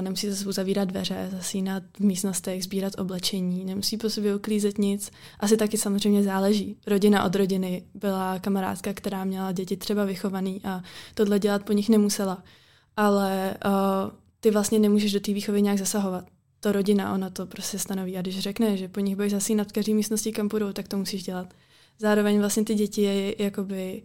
nemusí 0.00 0.34
se 0.34 0.52
zavírat 0.52 0.88
dveře, 0.88 1.28
zasínat 1.32 1.82
v 1.96 2.00
místnostech, 2.00 2.64
sbírat 2.64 2.92
oblečení, 2.98 3.64
nemusí 3.64 3.96
po 3.96 4.10
sobě 4.10 4.36
uklízet 4.36 4.78
nic. 4.78 5.10
Asi 5.40 5.56
taky 5.56 5.78
samozřejmě 5.78 6.22
záleží. 6.22 6.76
Rodina 6.86 7.24
od 7.24 7.34
rodiny 7.34 7.84
byla 7.94 8.38
kamarádka, 8.38 8.92
která 8.92 9.24
měla 9.24 9.52
děti 9.52 9.76
třeba 9.76 10.04
vychovaný 10.04 10.60
a 10.64 10.82
tohle 11.14 11.38
dělat 11.38 11.64
po 11.64 11.72
nich 11.72 11.88
nemusela. 11.88 12.42
Ale 12.96 13.54
uh, 13.66 14.10
ty 14.46 14.50
vlastně 14.50 14.78
nemůžeš 14.78 15.12
do 15.12 15.20
té 15.20 15.32
výchovy 15.32 15.62
nějak 15.62 15.78
zasahovat. 15.78 16.24
To 16.60 16.72
rodina, 16.72 17.14
ona 17.14 17.30
to 17.30 17.46
prostě 17.46 17.78
stanoví. 17.78 18.16
A 18.16 18.22
když 18.22 18.38
řekne, 18.38 18.76
že 18.76 18.88
po 18.88 19.00
nich 19.00 19.16
budeš 19.16 19.32
zasínat 19.32 19.68
v 19.68 19.72
každé 19.72 19.94
místnosti, 19.94 20.32
kam 20.32 20.48
půjdou, 20.48 20.72
tak 20.72 20.88
to 20.88 20.96
musíš 20.96 21.22
dělat. 21.22 21.54
Zároveň 21.98 22.38
vlastně 22.38 22.64
ty 22.64 22.74
děti 22.74 23.02
je 23.02 23.42
jakoby 23.42 24.02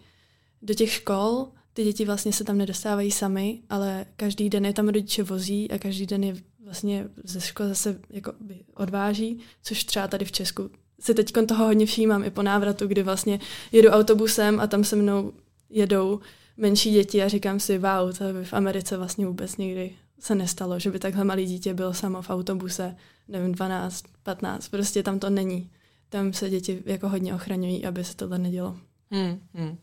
do 0.61 0.73
těch 0.73 0.91
škol, 0.91 1.47
ty 1.73 1.83
děti 1.83 2.05
vlastně 2.05 2.33
se 2.33 2.43
tam 2.43 2.57
nedostávají 2.57 3.11
sami, 3.11 3.59
ale 3.69 4.05
každý 4.15 4.49
den 4.49 4.65
je 4.65 4.73
tam 4.73 4.89
rodiče 4.89 5.23
vozí 5.23 5.71
a 5.71 5.77
každý 5.77 6.05
den 6.05 6.23
je 6.23 6.35
vlastně 6.63 7.07
ze 7.23 7.41
školy 7.41 7.69
zase 7.69 7.99
jako 8.09 8.33
odváží, 8.75 9.39
což 9.63 9.83
třeba 9.83 10.07
tady 10.07 10.25
v 10.25 10.31
Česku 10.31 10.69
si 10.99 11.13
teď 11.13 11.31
toho 11.47 11.65
hodně 11.65 11.85
všímám 11.85 12.23
i 12.23 12.29
po 12.29 12.43
návratu, 12.43 12.87
kdy 12.87 13.03
vlastně 13.03 13.39
jedu 13.71 13.89
autobusem 13.89 14.59
a 14.59 14.67
tam 14.67 14.83
se 14.83 14.95
mnou 14.95 15.33
jedou 15.69 16.19
menší 16.57 16.91
děti 16.91 17.23
a 17.23 17.27
říkám 17.27 17.59
si, 17.59 17.77
wow, 17.77 18.17
to 18.17 18.33
by 18.33 18.45
v 18.45 18.53
Americe 18.53 18.97
vlastně 18.97 19.25
vůbec 19.25 19.57
nikdy 19.57 19.91
se 20.21 20.35
nestalo, 20.35 20.79
že 20.79 20.91
by 20.91 20.99
takhle 20.99 21.23
malý 21.23 21.45
dítě 21.45 21.73
bylo 21.73 21.93
samo 21.93 22.21
v 22.21 22.29
autobuse, 22.29 22.95
nevím, 23.27 23.51
12, 23.51 24.05
15, 24.23 24.67
prostě 24.67 25.03
tam 25.03 25.19
to 25.19 25.29
není. 25.29 25.69
Tam 26.09 26.33
se 26.33 26.49
děti 26.49 26.83
jako 26.85 27.09
hodně 27.09 27.35
ochraňují, 27.35 27.85
aby 27.85 28.03
se 28.03 28.15
tohle 28.15 28.37
nedělo. 28.37 28.77
Hmm, 29.11 29.39
hmm. 29.53 29.77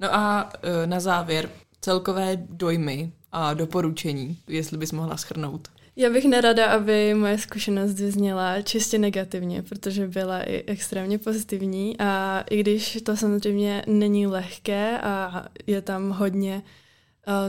No 0.00 0.14
a 0.14 0.52
e, 0.62 0.86
na 0.86 1.00
závěr 1.00 1.50
celkové 1.80 2.36
dojmy 2.36 3.12
a 3.32 3.54
doporučení, 3.54 4.38
jestli 4.48 4.78
bys 4.78 4.92
mohla 4.92 5.16
schrnout. 5.16 5.68
Já 5.96 6.10
bych 6.10 6.24
nerada, 6.24 6.66
aby 6.66 7.14
moje 7.14 7.38
zkušenost 7.38 7.94
vyzněla 7.94 8.62
čistě 8.62 8.98
negativně, 8.98 9.62
protože 9.62 10.08
byla 10.08 10.42
i 10.42 10.62
extrémně 10.66 11.18
pozitivní 11.18 11.98
a 11.98 12.44
i 12.50 12.60
když 12.60 12.98
to 13.02 13.16
samozřejmě 13.16 13.84
není 13.86 14.26
lehké 14.26 15.00
a 15.00 15.46
je 15.66 15.82
tam 15.82 16.10
hodně 16.10 16.56
uh, 16.56 16.62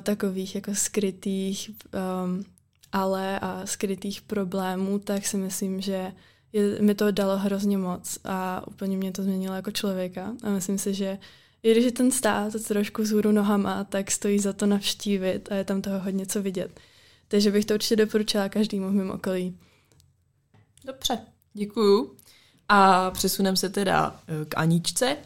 takových 0.01 0.55
jako 0.55 0.75
skrytých 0.75 1.71
um, 2.25 2.45
ale 2.91 3.39
a 3.39 3.65
skrytých 3.65 4.21
problémů, 4.21 4.99
tak 4.99 5.25
si 5.25 5.37
myslím, 5.37 5.81
že 5.81 6.11
je, 6.53 6.81
mi 6.81 6.95
to 6.95 7.11
dalo 7.11 7.37
hrozně 7.37 7.77
moc 7.77 8.17
a 8.23 8.67
úplně 8.67 8.97
mě 8.97 9.11
to 9.11 9.23
změnilo 9.23 9.55
jako 9.55 9.71
člověka 9.71 10.33
a 10.43 10.49
myslím 10.49 10.77
si, 10.77 10.93
že 10.93 11.17
i 11.63 11.71
když 11.71 11.85
je 11.85 11.91
ten 11.91 12.11
stát 12.11 12.53
trošku 12.67 13.01
vzhůru 13.01 13.31
nohama, 13.31 13.83
tak 13.83 14.11
stojí 14.11 14.39
za 14.39 14.53
to 14.53 14.65
navštívit 14.65 15.51
a 15.51 15.55
je 15.55 15.63
tam 15.63 15.81
toho 15.81 15.99
hodně 15.99 16.25
co 16.25 16.41
vidět. 16.41 16.79
Takže 17.27 17.51
bych 17.51 17.65
to 17.65 17.73
určitě 17.73 17.95
doporučila 17.95 18.49
každému 18.49 18.89
v 18.89 18.93
mém 18.93 19.11
okolí. 19.11 19.57
Dobře, 20.85 21.17
děkuju. 21.53 22.15
A 22.69 23.11
přesuneme 23.11 23.57
se 23.57 23.69
teda 23.69 24.23
eh, 24.27 24.45
k 24.45 24.57
Aničce. 24.57 25.17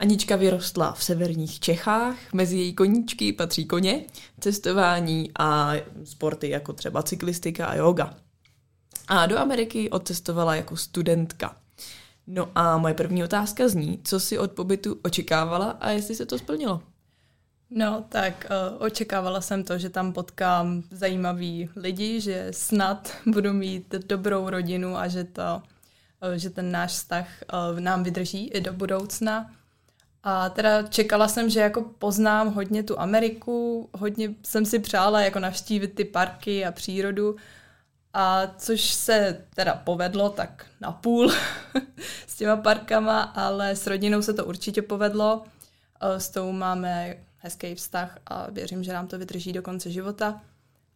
Anička 0.00 0.36
vyrostla 0.36 0.92
v 0.92 1.04
severních 1.04 1.60
Čechách, 1.60 2.16
mezi 2.32 2.56
její 2.58 2.74
koníčky 2.74 3.32
patří 3.32 3.64
koně, 3.64 4.04
cestování 4.40 5.30
a 5.38 5.72
sporty 6.04 6.50
jako 6.50 6.72
třeba 6.72 7.02
cyklistika 7.02 7.66
a 7.66 7.74
yoga. 7.74 8.14
A 9.08 9.26
do 9.26 9.38
Ameriky 9.38 9.90
odcestovala 9.90 10.54
jako 10.54 10.76
studentka. 10.76 11.56
No 12.26 12.48
a 12.54 12.78
moje 12.78 12.94
první 12.94 13.24
otázka 13.24 13.68
zní, 13.68 14.00
co 14.04 14.20
si 14.20 14.38
od 14.38 14.52
pobytu 14.52 15.00
očekávala 15.02 15.70
a 15.70 15.90
jestli 15.90 16.14
se 16.14 16.26
to 16.26 16.38
splnilo. 16.38 16.82
No, 17.70 18.04
tak 18.08 18.46
uh, 18.50 18.82
očekávala 18.82 19.40
jsem 19.40 19.64
to, 19.64 19.78
že 19.78 19.90
tam 19.90 20.12
potkám 20.12 20.82
zajímavý 20.90 21.68
lidi, 21.76 22.20
že 22.20 22.48
snad 22.50 23.16
budu 23.26 23.52
mít 23.52 23.94
dobrou 24.06 24.50
rodinu 24.50 24.96
a 24.96 25.08
že, 25.08 25.24
to, 25.24 25.62
uh, 26.22 26.32
že 26.36 26.50
ten 26.50 26.70
náš 26.70 26.90
vztah 26.92 27.26
uh, 27.72 27.80
nám 27.80 28.02
vydrží 28.02 28.48
i 28.48 28.60
do 28.60 28.72
budoucna. 28.72 29.50
A 30.22 30.48
teda 30.48 30.82
čekala 30.82 31.28
jsem, 31.28 31.50
že 31.50 31.60
jako 31.60 31.82
poznám 31.98 32.54
hodně 32.54 32.82
tu 32.82 33.00
Ameriku, 33.00 33.88
hodně 33.98 34.34
jsem 34.42 34.66
si 34.66 34.78
přála 34.78 35.20
jako 35.20 35.38
navštívit 35.38 35.94
ty 35.94 36.04
parky 36.04 36.66
a 36.66 36.72
přírodu, 36.72 37.36
a 38.14 38.46
což 38.58 38.80
se 38.94 39.44
teda 39.54 39.74
povedlo 39.74 40.30
tak 40.30 40.66
na 40.80 40.92
půl 40.92 41.32
s 42.26 42.36
těma 42.36 42.56
parkama, 42.56 43.22
ale 43.22 43.76
s 43.76 43.86
rodinou 43.86 44.22
se 44.22 44.32
to 44.32 44.44
určitě 44.44 44.82
povedlo. 44.82 45.42
S 46.18 46.28
tou 46.28 46.52
máme 46.52 47.16
hezký 47.38 47.74
vztah 47.74 48.18
a 48.26 48.50
věřím, 48.50 48.84
že 48.84 48.92
nám 48.92 49.06
to 49.06 49.18
vydrží 49.18 49.52
do 49.52 49.62
konce 49.62 49.90
života. 49.90 50.40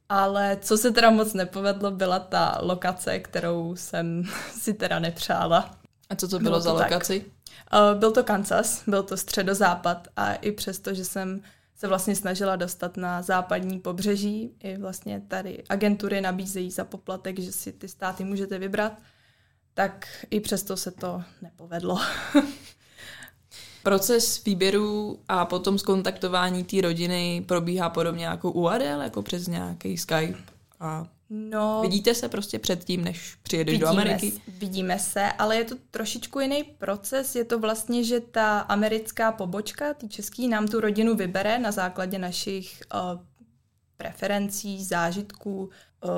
Ale 0.09 0.59
co 0.61 0.79
se 0.79 0.91
teda 0.91 1.11
moc 1.11 1.35
nepovedlo, 1.35 1.91
byla 1.91 2.19
ta 2.19 2.59
lokace, 2.63 3.19
kterou 3.19 3.77
jsem 3.77 4.25
si 4.51 4.75
teda 4.75 4.99
nepřála. 4.99 5.71
A 6.11 6.17
co 6.17 6.29
to 6.29 6.39
bylo, 6.39 6.51
bylo 6.51 6.61
za 6.61 6.71
to 6.71 6.77
lokaci? 6.77 7.21
Tak. 7.21 7.34
Uh, 7.73 7.99
byl 7.99 8.13
to 8.13 8.25
Kansas, 8.25 8.83
byl 8.87 9.03
to 9.03 9.17
středozápad 9.17 10.09
a 10.17 10.35
i 10.35 10.53
přesto, 10.53 10.95
že 10.95 11.05
jsem 11.05 11.43
se 11.77 11.89
vlastně 11.89 12.17
snažila 12.17 12.57
dostat 12.57 12.97
na 12.97 13.23
západní 13.23 13.81
pobřeží, 13.81 14.51
i 14.61 14.77
vlastně 14.77 15.23
tady 15.29 15.63
agentury 15.69 16.21
nabízejí 16.21 16.71
za 16.71 16.85
poplatek, 16.85 17.39
že 17.39 17.53
si 17.53 17.73
ty 17.73 17.89
státy 17.89 18.25
můžete 18.25 18.59
vybrat, 18.59 18.93
tak 19.75 20.09
i 20.31 20.41
přesto 20.41 20.77
se 20.77 20.91
to 20.91 21.23
nepovedlo. 21.43 22.01
Proces 23.83 24.45
výběru 24.45 25.21
a 25.29 25.45
potom 25.45 25.79
skontaktování 25.79 26.65
té 26.65 26.81
rodiny 26.81 27.45
probíhá 27.49 27.91
podobně 27.91 28.27
jako 28.27 28.53
u 28.53 28.69
Adel, 28.69 29.03
jako 29.03 29.23
přes 29.23 29.47
nějaký 29.47 29.99
Skype 29.99 30.39
a 30.81 31.07
No, 31.31 31.81
vidíte 31.83 32.15
se 32.15 32.29
prostě 32.29 32.59
předtím, 32.59 33.05
než 33.05 33.35
přijedeš 33.43 33.79
do 33.79 33.89
Ameriky? 33.89 34.33
Vidíme 34.49 34.99
se, 34.99 35.33
ale 35.33 35.57
je 35.57 35.65
to 35.65 35.75
trošičku 35.91 36.41
jiný 36.41 36.65
proces. 36.65 37.35
Je 37.35 37.45
to 37.45 37.59
vlastně, 37.59 38.05
že 38.05 38.21
ta 38.21 38.59
americká 38.59 39.33
pobočka, 39.33 39.95
ty 39.95 40.09
český, 40.09 40.49
nám 40.49 40.69
tu 40.69 40.81
rodinu 40.81 41.17
vybere 41.17 41.59
na 41.59 41.73
základě 41.73 42.19
našich 42.19 42.83
uh, 42.95 43.21
preferencí, 43.97 44.85
zážitků, 44.85 45.71
uh, 46.05 46.11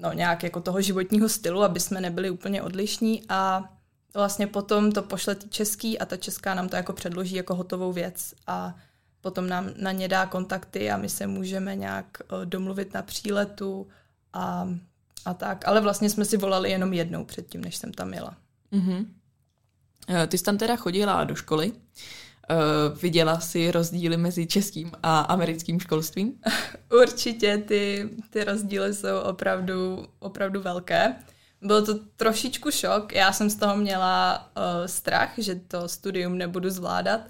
no 0.00 0.12
nějak 0.12 0.42
jako 0.42 0.60
toho 0.60 0.80
životního 0.80 1.28
stylu, 1.28 1.62
aby 1.62 1.80
jsme 1.80 2.00
nebyli 2.00 2.30
úplně 2.30 2.62
odlišní 2.62 3.22
a 3.28 3.72
vlastně 4.14 4.46
potom 4.46 4.92
to 4.92 5.02
pošle 5.02 5.34
ty 5.34 5.48
český 5.48 5.98
a 5.98 6.06
ta 6.06 6.16
česká 6.16 6.54
nám 6.54 6.68
to 6.68 6.76
jako 6.76 6.92
předloží 6.92 7.36
jako 7.36 7.54
hotovou 7.54 7.92
věc 7.92 8.34
a 8.46 8.74
potom 9.20 9.48
nám 9.48 9.70
na 9.76 9.92
ně 9.92 10.08
dá 10.08 10.26
kontakty 10.26 10.90
a 10.90 10.96
my 10.96 11.08
se 11.08 11.26
můžeme 11.26 11.76
nějak 11.76 12.06
uh, 12.32 12.44
domluvit 12.46 12.94
na 12.94 13.02
příletu, 13.02 13.86
a, 14.32 14.68
a 15.24 15.34
tak. 15.34 15.68
Ale 15.68 15.80
vlastně 15.80 16.10
jsme 16.10 16.24
si 16.24 16.36
volali 16.36 16.70
jenom 16.70 16.92
jednou 16.92 17.24
předtím, 17.24 17.60
než 17.60 17.76
jsem 17.76 17.92
tam 17.92 18.14
jela. 18.14 18.36
Mm-hmm. 18.72 19.06
Ty 20.28 20.38
jsi 20.38 20.44
tam 20.44 20.58
teda 20.58 20.76
chodila 20.76 21.24
do 21.24 21.34
školy. 21.34 21.72
Uh, 22.50 22.98
viděla 22.98 23.40
jsi 23.40 23.70
rozdíly 23.70 24.16
mezi 24.16 24.46
českým 24.46 24.92
a 25.02 25.20
americkým 25.20 25.80
školstvím? 25.80 26.32
Určitě 27.02 27.58
ty, 27.58 28.10
ty 28.30 28.44
rozdíly 28.44 28.94
jsou 28.94 29.20
opravdu, 29.20 30.06
opravdu 30.18 30.60
velké. 30.60 31.14
Byl 31.62 31.86
to 31.86 31.94
trošičku 32.16 32.70
šok. 32.70 33.12
Já 33.12 33.32
jsem 33.32 33.50
z 33.50 33.56
toho 33.56 33.76
měla 33.76 34.50
uh, 34.56 34.86
strach, 34.86 35.32
že 35.38 35.54
to 35.54 35.88
studium 35.88 36.38
nebudu 36.38 36.70
zvládat. 36.70 37.20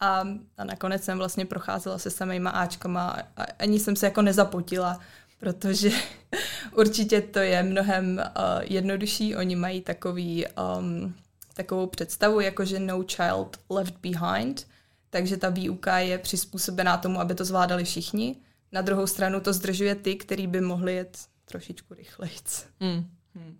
A, 0.00 0.24
a 0.56 0.64
nakonec 0.64 1.04
jsem 1.04 1.18
vlastně 1.18 1.46
procházela 1.46 1.98
se 1.98 2.10
samýma 2.10 2.50
Ačkama 2.50 3.16
a 3.36 3.42
ani 3.58 3.78
jsem 3.78 3.96
se 3.96 4.06
jako 4.06 4.22
nezapotila 4.22 5.00
protože 5.38 5.90
určitě 6.76 7.20
to 7.20 7.38
je 7.38 7.62
mnohem 7.62 8.18
uh, 8.18 8.42
jednodušší. 8.62 9.36
Oni 9.36 9.56
mají 9.56 9.80
takový, 9.80 10.46
um, 10.78 11.14
takovou 11.54 11.86
představu, 11.86 12.40
jako 12.40 12.64
že 12.64 12.78
no 12.78 13.04
child 13.04 13.60
left 13.70 13.94
behind, 14.02 14.66
takže 15.10 15.36
ta 15.36 15.48
výuka 15.48 15.98
je 15.98 16.18
přizpůsobená 16.18 16.96
tomu, 16.96 17.20
aby 17.20 17.34
to 17.34 17.44
zvládali 17.44 17.84
všichni. 17.84 18.36
Na 18.72 18.80
druhou 18.80 19.06
stranu 19.06 19.40
to 19.40 19.52
zdržuje 19.52 19.94
ty, 19.94 20.16
který 20.16 20.46
by 20.46 20.60
mohli 20.60 20.94
jet 20.94 21.18
trošičku 21.44 21.94
rychleji. 21.94 22.32
Hmm. 22.80 23.04
Hmm. 23.34 23.58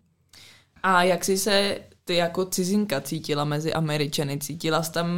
A 0.82 1.02
jak 1.02 1.24
jsi 1.24 1.38
se 1.38 1.78
ty 2.04 2.14
jako 2.14 2.44
cizinka 2.44 3.00
cítila 3.00 3.44
mezi 3.44 3.72
Američany? 3.72 4.38
Cítila 4.38 4.82
jsi 4.82 4.92
tam 4.92 5.08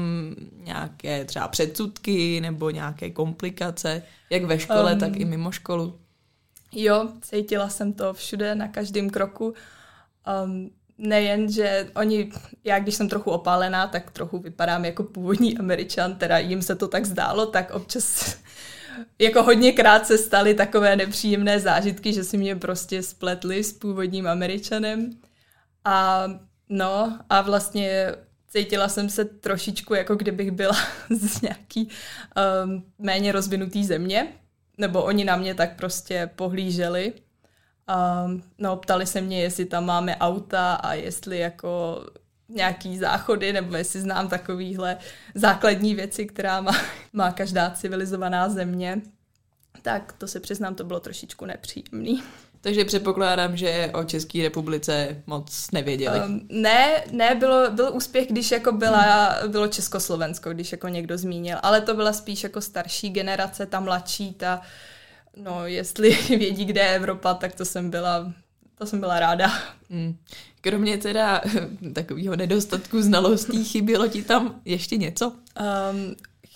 nějaké 0.52 1.24
třeba 1.24 1.48
předsudky 1.48 2.40
nebo 2.40 2.70
nějaké 2.70 3.10
komplikace, 3.10 4.02
jak 4.30 4.44
ve 4.44 4.58
škole, 4.58 4.92
um, 4.92 4.98
tak 4.98 5.16
i 5.16 5.24
mimo 5.24 5.52
školu? 5.52 5.98
Jo, 6.72 7.08
cítila 7.20 7.68
jsem 7.68 7.92
to 7.92 8.14
všude, 8.14 8.54
na 8.54 8.68
každém 8.68 9.10
kroku. 9.10 9.54
Um, 10.44 10.70
nejen, 10.98 11.52
že 11.52 11.90
oni, 11.96 12.32
já 12.64 12.78
když 12.78 12.94
jsem 12.94 13.08
trochu 13.08 13.30
opálená, 13.30 13.86
tak 13.86 14.10
trochu 14.10 14.38
vypadám 14.38 14.84
jako 14.84 15.02
původní 15.02 15.58
američan, 15.58 16.14
teda 16.14 16.38
jim 16.38 16.62
se 16.62 16.76
to 16.76 16.88
tak 16.88 17.06
zdálo, 17.06 17.46
tak 17.46 17.70
občas 17.70 18.36
jako 19.18 19.42
hodněkrát 19.42 20.06
se 20.06 20.18
staly 20.18 20.54
takové 20.54 20.96
nepříjemné 20.96 21.60
zážitky, 21.60 22.12
že 22.12 22.24
si 22.24 22.36
mě 22.38 22.56
prostě 22.56 23.02
spletli 23.02 23.64
s 23.64 23.72
původním 23.72 24.26
američanem. 24.26 25.10
A 25.84 26.26
no 26.68 27.18
a 27.30 27.40
vlastně 27.40 28.14
cítila 28.48 28.88
jsem 28.88 29.08
se 29.08 29.24
trošičku, 29.24 29.94
jako 29.94 30.16
kdybych 30.16 30.50
byla 30.50 30.76
z 31.10 31.42
nějaký 31.42 31.88
um, 32.64 32.84
méně 32.98 33.32
rozvinutý 33.32 33.84
země, 33.84 34.32
nebo 34.80 35.02
oni 35.02 35.24
na 35.24 35.36
mě 35.36 35.54
tak 35.54 35.76
prostě 35.76 36.30
pohlíželi. 36.36 37.12
Um, 38.24 38.42
no, 38.58 38.76
ptali 38.76 39.06
se 39.06 39.20
mě, 39.20 39.42
jestli 39.42 39.64
tam 39.64 39.86
máme 39.86 40.16
auta 40.16 40.74
a 40.74 40.94
jestli 40.94 41.38
jako 41.38 42.04
nějaký 42.48 42.98
záchody, 42.98 43.52
nebo 43.52 43.76
jestli 43.76 44.00
znám 44.00 44.28
takovýhle 44.28 44.96
základní 45.34 45.94
věci, 45.94 46.26
která 46.26 46.60
má, 46.60 46.72
má 47.12 47.32
každá 47.32 47.70
civilizovaná 47.70 48.48
země. 48.48 49.00
Tak 49.82 50.12
to 50.12 50.28
se 50.28 50.40
přiznám, 50.40 50.74
to 50.74 50.84
bylo 50.84 51.00
trošičku 51.00 51.46
nepříjemný. 51.46 52.22
Takže 52.60 52.84
předpokládám, 52.84 53.56
že 53.56 53.90
o 53.94 54.04
České 54.04 54.42
republice 54.42 55.22
moc 55.26 55.70
nevěděli. 55.72 56.20
Um, 56.20 56.40
ne, 56.48 57.04
ne, 57.12 57.34
bylo, 57.34 57.70
byl 57.70 57.90
úspěch, 57.92 58.28
když 58.28 58.50
jako 58.50 58.72
byla, 58.72 59.36
bylo 59.46 59.68
Československo, 59.68 60.50
když 60.50 60.72
jako 60.72 60.88
někdo 60.88 61.18
zmínil, 61.18 61.58
ale 61.62 61.80
to 61.80 61.94
byla 61.94 62.12
spíš 62.12 62.42
jako 62.42 62.60
starší 62.60 63.10
generace, 63.10 63.66
ta 63.66 63.80
mladší, 63.80 64.34
ta 64.34 64.60
No, 65.36 65.66
jestli 65.66 66.10
vědí, 66.28 66.64
kde 66.64 66.80
je 66.80 66.94
Evropa, 66.94 67.34
tak 67.34 67.54
to 67.54 67.64
jsem 67.64 67.90
byla, 67.90 68.32
to 68.78 68.86
jsem 68.86 69.00
byla 69.00 69.20
ráda. 69.20 69.52
Hmm. 69.90 70.16
Kromě 70.60 70.98
teda 70.98 71.40
takového 71.92 72.36
nedostatku 72.36 73.02
znalostí, 73.02 73.64
chybělo 73.64 74.08
ti 74.08 74.22
tam 74.22 74.60
ještě 74.64 74.96
něco? 74.96 75.28
Um, 75.28 76.14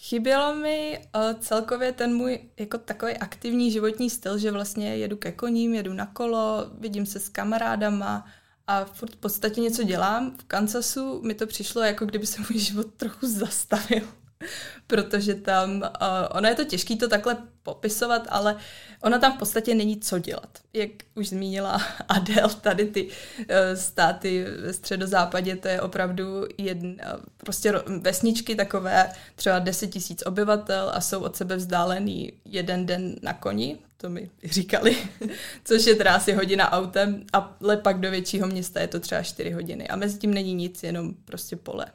chybělo 0.08 0.54
mi 0.54 0.99
uh, 0.99 1.40
celkově 1.40 1.92
ten 1.92 2.14
můj 2.14 2.38
jako 2.58 2.78
takový 2.78 3.12
aktivní 3.16 3.70
životní 3.70 4.11
styl, 4.11 4.38
že 4.38 4.50
vlastně 4.50 4.96
jedu 4.96 5.16
ke 5.16 5.32
koním, 5.32 5.75
jedu 5.75 5.92
na 5.92 6.06
kolo, 6.06 6.70
vidím 6.78 7.06
se 7.06 7.20
s 7.20 7.28
kamarádama 7.28 8.26
a 8.66 8.84
furt 8.84 9.12
v 9.12 9.16
podstatě 9.16 9.61
něco 9.61 9.82
dělám. 9.82 10.37
V 10.38 10.44
Kansasu 10.44 11.23
mi 11.23 11.34
to 11.34 11.46
přišlo, 11.46 11.82
jako 11.82 12.06
kdyby 12.06 12.26
se 12.26 12.40
můj 12.50 12.61
život 12.61 12.94
trochu 12.96 13.26
zastavil. 13.26 14.02
protože 14.86 15.34
tam, 15.34 15.76
uh, 15.76 15.82
ono 16.30 16.48
je 16.48 16.54
to 16.54 16.64
těžké 16.64 16.96
to 16.96 17.08
takhle 17.08 17.36
popisovat, 17.62 18.26
ale 18.28 18.56
ona 19.02 19.18
tam 19.18 19.32
v 19.32 19.38
podstatě 19.38 19.74
není 19.74 20.00
co 20.00 20.18
dělat. 20.18 20.58
Jak 20.72 20.90
už 21.14 21.28
zmínila 21.28 21.82
Adel, 22.08 22.48
tady 22.48 22.86
ty 22.86 23.04
uh, 23.04 23.46
státy 23.74 24.44
ve 24.60 24.72
středozápadě, 24.72 25.56
to 25.56 25.68
je 25.68 25.80
opravdu 25.80 26.46
jedn, 26.58 26.88
uh, 26.88 27.20
prostě 27.36 27.72
vesničky 28.00 28.54
takové 28.54 29.10
třeba 29.34 29.58
10 29.58 29.86
tisíc 29.86 30.22
obyvatel 30.26 30.90
a 30.94 31.00
jsou 31.00 31.20
od 31.20 31.36
sebe 31.36 31.56
vzdálený 31.56 32.32
jeden 32.44 32.86
den 32.86 33.16
na 33.22 33.32
koni, 33.32 33.78
to 33.96 34.10
mi 34.10 34.30
říkali, 34.44 34.96
což 35.64 35.86
je 35.86 35.94
teda 35.94 36.14
asi 36.14 36.32
hodina 36.32 36.72
autem, 36.72 37.24
ale 37.32 37.76
pak 37.76 38.00
do 38.00 38.10
většího 38.10 38.46
města 38.46 38.80
je 38.80 38.88
to 38.88 39.00
třeba 39.00 39.22
4 39.22 39.50
hodiny 39.50 39.88
a 39.88 39.96
mezi 39.96 40.18
tím 40.18 40.34
není 40.34 40.54
nic, 40.54 40.82
jenom 40.82 41.14
prostě 41.24 41.56
pole. 41.56 41.86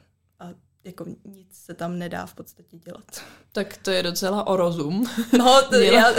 Jako 0.84 1.04
nic 1.24 1.48
se 1.52 1.74
tam 1.74 1.98
nedá 1.98 2.26
v 2.26 2.34
podstatě 2.34 2.76
dělat. 2.76 3.04
Tak 3.52 3.76
to 3.76 3.90
je 3.90 4.02
docela 4.02 4.46
o 4.46 4.56
rozum. 4.56 5.06
No, 5.38 5.62
to 5.62 5.76
měla... 5.76 5.96
já, 5.96 6.14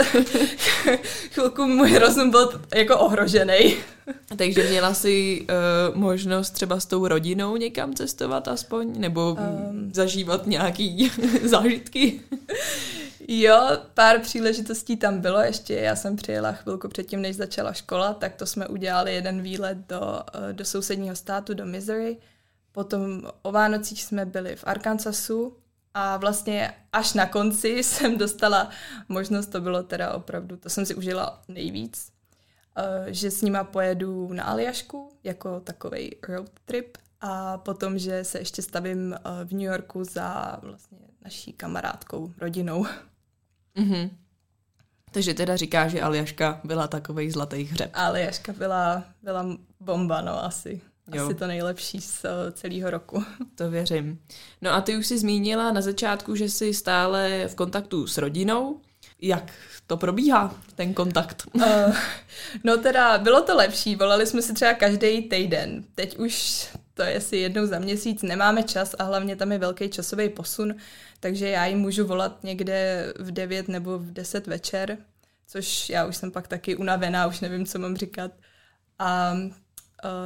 chvilku 1.30 1.66
můj 1.66 1.98
rozum 1.98 2.30
byl 2.30 2.60
jako 2.74 2.98
ohrožený. 2.98 3.76
Takže 4.36 4.68
měla 4.68 4.94
jsi 4.94 5.46
uh, 5.90 5.96
možnost 5.96 6.50
třeba 6.50 6.80
s 6.80 6.86
tou 6.86 7.08
rodinou 7.08 7.56
někam 7.56 7.94
cestovat 7.94 8.48
aspoň? 8.48 9.00
Nebo 9.00 9.32
um... 9.32 9.90
zažívat 9.94 10.46
nějaký 10.46 11.12
zážitky? 11.44 12.20
Jo, 13.28 13.78
pár 13.94 14.20
příležitostí 14.20 14.96
tam 14.96 15.20
bylo 15.20 15.40
ještě. 15.40 15.74
Já 15.74 15.96
jsem 15.96 16.16
přijela 16.16 16.52
chvilku 16.52 16.88
předtím, 16.88 17.22
než 17.22 17.36
začala 17.36 17.72
škola, 17.72 18.14
tak 18.14 18.34
to 18.34 18.46
jsme 18.46 18.68
udělali 18.68 19.14
jeden 19.14 19.42
výlet 19.42 19.78
do, 19.88 20.20
eh, 20.34 20.52
do 20.52 20.64
sousedního 20.64 21.16
státu, 21.16 21.54
do 21.54 21.66
Missouri. 21.66 22.16
Potom 22.72 23.22
o 23.42 23.52
Vánocích 23.52 24.04
jsme 24.04 24.26
byli 24.26 24.56
v 24.56 24.64
Arkansasu 24.66 25.56
a 25.94 26.16
vlastně 26.16 26.74
až 26.92 27.14
na 27.14 27.26
konci 27.26 27.68
jsem 27.82 28.18
dostala 28.18 28.70
možnost, 29.08 29.46
to 29.46 29.60
bylo 29.60 29.82
teda 29.82 30.12
opravdu, 30.14 30.56
to 30.56 30.70
jsem 30.70 30.86
si 30.86 30.94
užila 30.94 31.42
nejvíc, 31.48 32.12
eh, 32.76 33.12
že 33.12 33.30
s 33.30 33.42
nima 33.42 33.64
pojedu 33.64 34.32
na 34.32 34.44
Aljašku 34.44 35.12
jako 35.24 35.60
takový 35.60 36.16
road 36.28 36.50
trip 36.64 36.98
a 37.20 37.58
potom, 37.58 37.98
že 37.98 38.24
se 38.24 38.38
ještě 38.38 38.62
stavím 38.62 39.14
eh, 39.14 39.44
v 39.44 39.52
New 39.52 39.60
Yorku 39.60 40.04
za 40.04 40.58
vlastně 40.62 40.98
naší 41.24 41.52
kamarádkou, 41.52 42.32
rodinou. 42.38 42.86
Mm-hmm. 43.76 44.10
Takže 45.12 45.34
teda 45.34 45.56
říká, 45.56 45.88
že 45.88 46.02
Aljaška 46.02 46.60
byla 46.64 46.88
takový 46.88 47.30
zlatý 47.30 47.62
hřeb. 47.64 47.90
Aljaška 47.94 48.52
byla, 48.52 49.04
byla 49.22 49.46
bomba, 49.80 50.20
no 50.20 50.44
asi. 50.44 50.80
Jo. 51.14 51.26
Asi 51.26 51.34
to 51.34 51.46
nejlepší 51.46 52.00
z 52.00 52.24
eh, 52.24 52.52
celého 52.52 52.90
roku. 52.90 53.24
To 53.54 53.70
věřím. 53.70 54.20
No 54.60 54.70
a 54.70 54.80
ty 54.80 54.96
už 54.96 55.06
jsi 55.06 55.18
zmínila 55.18 55.72
na 55.72 55.80
začátku, 55.80 56.36
že 56.36 56.50
jsi 56.50 56.74
stále 56.74 57.48
v 57.48 57.54
kontaktu 57.54 58.06
s 58.06 58.18
rodinou. 58.18 58.80
Jak 59.20 59.52
to 59.86 59.96
probíhá, 59.96 60.54
ten 60.74 60.94
kontakt? 60.94 61.42
Uh, 61.52 61.96
no 62.64 62.76
teda, 62.76 63.18
bylo 63.18 63.42
to 63.42 63.56
lepší. 63.56 63.96
Volali 63.96 64.26
jsme 64.26 64.42
si 64.42 64.54
třeba 64.54 64.74
každý 64.74 65.22
týden. 65.22 65.84
Teď 65.94 66.18
už 66.18 66.68
to 66.94 67.02
je 67.02 67.16
asi 67.16 67.36
jednou 67.36 67.66
za 67.66 67.78
měsíc, 67.78 68.22
nemáme 68.22 68.62
čas 68.62 68.94
a 68.98 69.04
hlavně 69.04 69.36
tam 69.36 69.52
je 69.52 69.58
velký 69.58 69.88
časový 69.88 70.28
posun, 70.28 70.74
takže 71.20 71.48
já 71.48 71.66
jim 71.66 71.78
můžu 71.78 72.06
volat 72.06 72.44
někde 72.44 73.06
v 73.18 73.30
9 73.30 73.68
nebo 73.68 73.98
v 73.98 74.12
10 74.12 74.46
večer, 74.46 74.98
což 75.46 75.90
já 75.90 76.06
už 76.06 76.16
jsem 76.16 76.30
pak 76.30 76.48
taky 76.48 76.76
unavená, 76.76 77.26
už 77.26 77.40
nevím, 77.40 77.66
co 77.66 77.78
mám 77.78 77.96
říkat. 77.96 78.32
A 78.98 79.32
uh, 79.32 79.50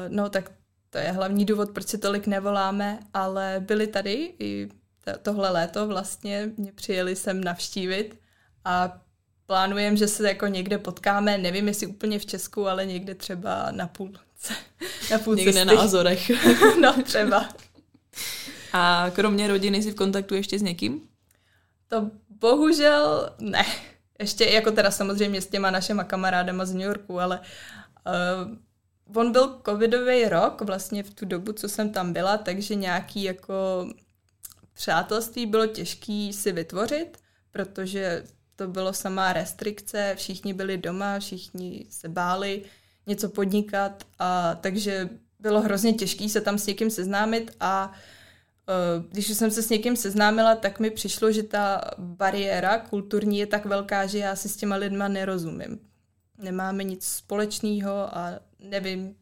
no 0.09 0.29
tak 0.29 0.51
to 0.90 0.99
je 0.99 1.12
hlavní 1.12 1.44
důvod, 1.44 1.70
proč 1.70 1.88
si 1.88 1.99
tolik 1.99 2.27
nevoláme, 2.27 2.99
ale 3.14 3.57
byli 3.66 3.87
tady 3.87 4.35
i 4.38 4.68
tohle 5.22 5.51
léto 5.51 5.87
vlastně, 5.87 6.51
mě 6.57 6.72
přijeli 6.72 7.16
sem 7.16 7.44
navštívit 7.44 8.20
a 8.64 9.01
plánujem, 9.46 9.96
že 9.96 10.09
se 10.09 10.29
jako 10.29 10.46
někde 10.46 10.79
potkáme, 10.79 11.38
nevím 11.38 11.68
jestli 11.68 11.87
úplně 11.87 12.18
v 12.18 12.27
Česku, 12.27 12.68
ale 12.68 12.87
někde 12.87 13.14
třeba 13.14 13.68
na 13.70 13.87
půlce. 13.87 14.20
Na 15.11 15.18
půlce 15.18 15.42
někde 15.44 15.53
cesty. 15.53 15.77
na 15.77 15.83
Azorech. 15.83 16.31
no 16.81 17.03
třeba. 17.03 17.49
A 18.72 19.11
kromě 19.14 19.49
rodiny 19.49 19.83
jsi 19.83 19.90
v 19.90 19.94
kontaktu 19.94 20.35
ještě 20.35 20.59
s 20.59 20.62
někým? 20.62 21.01
To 21.88 22.11
bohužel 22.29 23.31
ne. 23.38 23.64
Ještě 24.18 24.44
jako 24.44 24.70
teda 24.70 24.90
samozřejmě 24.90 25.40
s 25.40 25.46
těma 25.46 25.70
našima 25.70 26.05
kamarádama 26.05 26.64
z 26.64 26.72
New 26.72 26.87
Yorku, 26.87 27.20
ale 27.20 27.40
uh, 28.07 28.57
on 29.14 29.33
byl 29.33 29.61
covidový 29.66 30.25
rok, 30.25 30.61
vlastně 30.61 31.03
v 31.03 31.14
tu 31.14 31.27
dobu, 31.27 31.53
co 31.53 31.69
jsem 31.69 31.90
tam 31.92 32.12
byla, 32.12 32.37
takže 32.38 32.75
nějaký 32.75 33.23
jako 33.23 33.55
přátelství 34.75 35.47
bylo 35.47 35.66
těžký 35.66 36.33
si 36.33 36.53
vytvořit, 36.53 37.19
protože 37.51 38.25
to 38.57 38.69
bylo 38.69 38.92
samá 38.92 39.33
restrikce, 39.33 40.14
všichni 40.16 40.55
byli 40.55 40.79
doma, 40.79 41.19
všichni 41.19 41.87
se 41.90 42.09
báli 42.09 42.62
něco 43.07 43.29
podnikat, 43.29 44.05
a 44.19 44.55
takže 44.55 45.09
bylo 45.38 45.61
hrozně 45.61 45.92
těžké 45.92 46.29
se 46.29 46.40
tam 46.40 46.59
s 46.59 46.66
někým 46.66 46.90
seznámit 46.90 47.57
a 47.61 47.92
uh, 47.92 49.05
když 49.11 49.29
jsem 49.29 49.51
se 49.51 49.62
s 49.62 49.71
někým 49.71 49.97
seznámila, 49.97 50.55
tak 50.55 50.81
mi 50.81 50.90
přišlo, 50.90 51.33
že 51.33 51.42
ta 51.42 51.81
bariéra 51.99 52.79
kulturní 52.79 53.38
je 53.38 53.47
tak 53.47 53.66
velká, 53.66 54.07
že 54.07 54.19
já 54.19 54.37
si 54.37 54.49
s 54.49 54.57
těma 54.57 54.77
lidma 54.77 55.09
nerozumím. 55.09 55.81
Nemáme 56.38 56.85
nic 56.85 57.07
společného 57.07 58.16
a 58.16 58.38
nevím, 58.59 59.16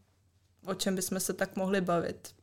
o 0.66 0.74
čem 0.74 0.94
bychom 0.96 1.20
se 1.20 1.32
tak 1.32 1.56
mohli 1.56 1.80
bavit. 1.80 2.34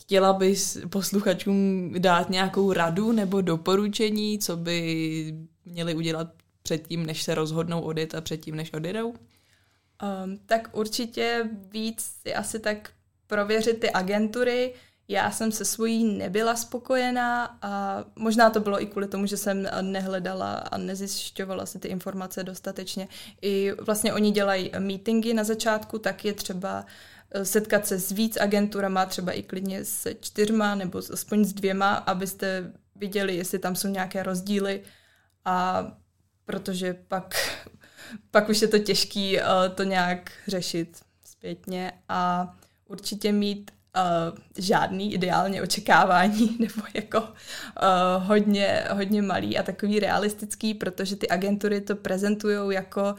Chtěla 0.00 0.32
bys 0.32 0.78
posluchačům 0.90 1.92
dát 1.98 2.30
nějakou 2.30 2.72
radu 2.72 3.12
nebo 3.12 3.40
doporučení, 3.40 4.38
co 4.38 4.56
by 4.56 5.34
měli 5.64 5.94
udělat 5.94 6.28
předtím, 6.62 7.06
než 7.06 7.22
se 7.22 7.34
rozhodnou 7.34 7.80
odjet 7.80 8.14
a 8.14 8.20
předtím, 8.20 8.56
než 8.56 8.72
odjedou? 8.72 9.08
Um, 9.08 10.38
tak 10.46 10.76
určitě 10.76 11.50
víc 11.70 12.00
si 12.00 12.34
asi 12.34 12.60
tak 12.60 12.90
prověřit 13.26 13.80
ty 13.80 13.90
agentury. 13.90 14.74
Já 15.08 15.30
jsem 15.30 15.52
se 15.52 15.64
svojí 15.64 16.04
nebyla 16.04 16.56
spokojená 16.56 17.58
a 17.62 18.04
možná 18.16 18.50
to 18.50 18.60
bylo 18.60 18.82
i 18.82 18.86
kvůli 18.86 19.08
tomu, 19.08 19.26
že 19.26 19.36
jsem 19.36 19.68
nehledala 19.80 20.54
a 20.54 20.78
nezjišťovala 20.78 21.66
si 21.66 21.78
ty 21.78 21.88
informace 21.88 22.44
dostatečně. 22.44 23.08
I 23.42 23.72
vlastně 23.80 24.12
oni 24.14 24.30
dělají 24.30 24.70
meetingy 24.78 25.34
na 25.34 25.44
začátku, 25.44 25.98
tak 25.98 26.24
je 26.24 26.32
třeba 26.32 26.86
eh, 27.30 27.44
setkat 27.44 27.86
se 27.86 27.98
s 27.98 28.10
víc 28.12 28.36
agenturama, 28.36 29.06
třeba 29.06 29.32
i 29.32 29.42
klidně 29.42 29.84
se 29.84 30.14
čtyřma 30.14 30.74
nebo 30.74 31.02
aspoň 31.12 31.44
s 31.44 31.52
dvěma, 31.52 31.94
abyste 31.94 32.72
viděli, 32.96 33.36
jestli 33.36 33.58
tam 33.58 33.76
jsou 33.76 33.88
nějaké 33.88 34.22
rozdíly 34.22 34.82
a 35.44 35.86
protože 36.44 36.94
pak, 37.08 37.34
pak 38.30 38.48
už 38.48 38.62
je 38.62 38.68
to 38.68 38.78
těžký 38.78 39.38
uh, 39.38 39.44
to 39.74 39.82
nějak 39.82 40.32
řešit 40.46 41.00
zpětně 41.24 41.92
a 42.08 42.54
určitě 42.86 43.32
mít 43.32 43.70
uh, 43.96 44.38
žádný 44.58 45.14
ideálně 45.14 45.62
očekávání 45.62 46.56
nebo 46.60 46.82
jako 46.94 47.20
uh, 47.20 47.26
hodně, 48.18 48.84
hodně 48.92 49.22
malý 49.22 49.58
a 49.58 49.62
takový 49.62 50.00
realistický, 50.00 50.74
protože 50.74 51.16
ty 51.16 51.28
agentury 51.28 51.80
to 51.80 51.96
prezentují 51.96 52.74
jako 52.74 53.14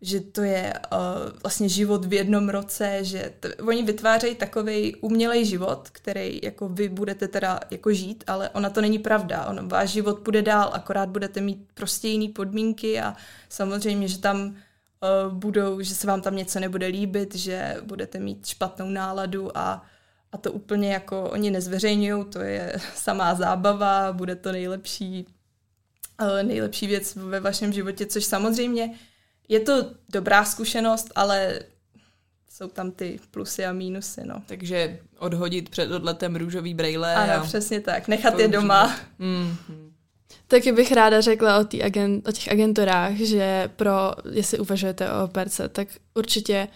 že 0.00 0.20
to 0.20 0.42
je 0.42 0.74
uh, 0.92 0.98
vlastně 1.42 1.68
život 1.68 2.04
v 2.04 2.12
jednom 2.12 2.48
roce, 2.48 3.04
že 3.04 3.32
t- 3.40 3.54
oni 3.54 3.82
vytvářejí 3.82 4.34
takový 4.34 4.94
umělej 4.94 5.44
život, 5.44 5.88
který 5.92 6.40
jako 6.42 6.68
vy 6.68 6.88
budete 6.88 7.28
teda 7.28 7.60
jako 7.70 7.92
žít, 7.92 8.24
ale 8.26 8.48
ona 8.50 8.70
to 8.70 8.80
není 8.80 8.98
pravda. 8.98 9.46
On, 9.46 9.68
váš 9.68 9.90
život 9.90 10.18
bude 10.18 10.42
dál, 10.42 10.70
akorát 10.72 11.08
budete 11.08 11.40
mít 11.40 11.68
prostě 11.74 12.08
jiný 12.08 12.28
podmínky 12.28 13.00
a 13.00 13.16
samozřejmě, 13.48 14.08
že 14.08 14.18
tam 14.18 14.40
uh, 14.40 15.32
budou, 15.34 15.80
že 15.80 15.94
se 15.94 16.06
vám 16.06 16.20
tam 16.22 16.36
něco 16.36 16.60
nebude 16.60 16.86
líbit, 16.86 17.34
že 17.34 17.76
budete 17.82 18.18
mít 18.18 18.46
špatnou 18.46 18.90
náladu 18.90 19.58
a 19.58 19.82
a 20.32 20.38
to 20.38 20.52
úplně 20.52 20.92
jako 20.92 21.30
oni 21.30 21.50
nezveřejňují, 21.50 22.24
to 22.24 22.38
je 22.38 22.76
samá 22.94 23.34
zábava, 23.34 24.12
bude 24.12 24.36
to 24.36 24.52
nejlepší, 24.52 25.26
uh, 26.22 26.42
nejlepší 26.42 26.86
věc 26.86 27.16
ve 27.16 27.40
vašem 27.40 27.72
životě, 27.72 28.06
což 28.06 28.24
samozřejmě 28.24 28.94
je 29.48 29.60
to 29.60 29.90
dobrá 30.08 30.44
zkušenost, 30.44 31.12
ale 31.14 31.60
jsou 32.48 32.68
tam 32.68 32.90
ty 32.90 33.20
plusy 33.30 33.66
a 33.66 33.72
mínusy, 33.72 34.20
no. 34.24 34.42
Takže 34.46 34.98
odhodit 35.18 35.68
před 35.68 35.92
odletem 35.92 36.36
růžový 36.36 36.74
brejle. 36.74 37.14
Ano, 37.14 37.32
a 37.32 37.40
přesně 37.44 37.80
tak. 37.80 38.08
Nechat 38.08 38.38
je 38.38 38.48
doma. 38.48 38.96
Mm-hmm. 39.20 39.88
Taky 40.46 40.72
bych 40.72 40.92
ráda 40.92 41.20
řekla 41.20 41.58
o, 41.58 41.64
tý 41.64 41.82
agent, 41.82 42.28
o 42.28 42.32
těch 42.32 42.52
agenturách, 42.52 43.12
že 43.12 43.70
pro, 43.76 44.12
jestli 44.32 44.58
uvažujete 44.58 45.12
o 45.12 45.24
operce, 45.24 45.68
tak 45.68 45.88
určitě 46.14 46.68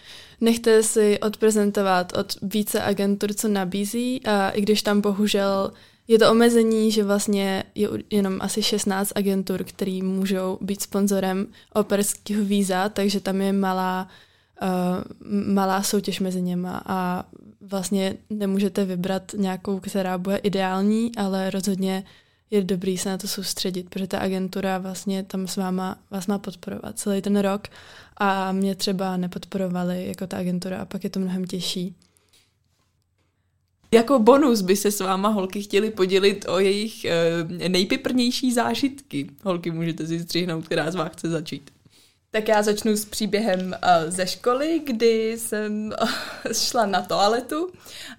nechte 0.43 0.83
si 0.83 1.19
odprezentovat 1.19 2.17
od 2.17 2.37
více 2.41 2.81
agentur, 2.83 3.33
co 3.33 3.47
nabízí 3.47 4.25
a 4.25 4.49
i 4.49 4.61
když 4.61 4.81
tam 4.81 5.01
bohužel 5.01 5.71
je 6.07 6.19
to 6.19 6.31
omezení, 6.31 6.91
že 6.91 7.03
vlastně 7.03 7.63
je 7.75 7.89
jenom 8.09 8.37
asi 8.41 8.63
16 8.63 9.11
agentur, 9.15 9.63
který 9.63 10.01
můžou 10.01 10.57
být 10.61 10.81
sponzorem 10.81 11.47
operského 11.73 12.45
víza, 12.45 12.89
takže 12.89 13.19
tam 13.19 13.41
je 13.41 13.53
malá, 13.53 14.07
uh, 14.61 15.53
malá 15.53 15.83
soutěž 15.83 16.19
mezi 16.19 16.41
něma. 16.41 16.81
A 16.85 17.25
vlastně 17.61 18.15
nemůžete 18.29 18.85
vybrat 18.85 19.31
nějakou, 19.37 19.79
která 19.79 20.17
bude 20.17 20.37
ideální, 20.37 21.11
ale 21.17 21.49
rozhodně 21.49 22.03
je 22.53 22.63
dobrý 22.63 22.97
se 22.97 23.09
na 23.09 23.17
to 23.17 23.27
soustředit, 23.27 23.89
protože 23.89 24.07
ta 24.07 24.19
agentura 24.19 24.77
vlastně 24.77 25.23
tam 25.23 25.47
s 25.47 25.55
váma 25.55 25.99
vás 26.11 26.27
má 26.27 26.37
podporovat 26.37 26.99
celý 26.99 27.21
ten 27.21 27.39
rok 27.39 27.67
a 28.17 28.51
mě 28.51 28.75
třeba 28.75 29.17
nepodporovali 29.17 30.07
jako 30.07 30.27
ta 30.27 30.37
agentura 30.37 30.81
a 30.81 30.85
pak 30.85 31.03
je 31.03 31.09
to 31.09 31.19
mnohem 31.19 31.45
těžší. 31.45 31.95
Jako 33.91 34.19
bonus 34.19 34.61
by 34.61 34.75
se 34.75 34.91
s 34.91 34.99
váma 34.99 35.29
holky 35.29 35.61
chtěli 35.61 35.91
podělit 35.91 36.45
o 36.49 36.59
jejich 36.59 37.05
e, 37.05 37.43
nejpiprnější 37.69 38.53
zážitky. 38.53 39.29
Holky, 39.43 39.71
můžete 39.71 40.07
si 40.07 40.19
střihnout, 40.19 40.65
která 40.65 40.91
z 40.91 40.95
vás 40.95 41.11
chce 41.11 41.29
začít. 41.29 41.71
Tak 42.33 42.47
já 42.47 42.63
začnu 42.63 42.95
s 42.95 43.05
příběhem 43.05 43.59
uh, 43.59 44.11
ze 44.11 44.27
školy, 44.27 44.81
kdy 44.85 45.37
jsem 45.37 45.93
uh, 46.01 46.09
šla 46.53 46.85
na 46.85 47.01
toaletu 47.01 47.71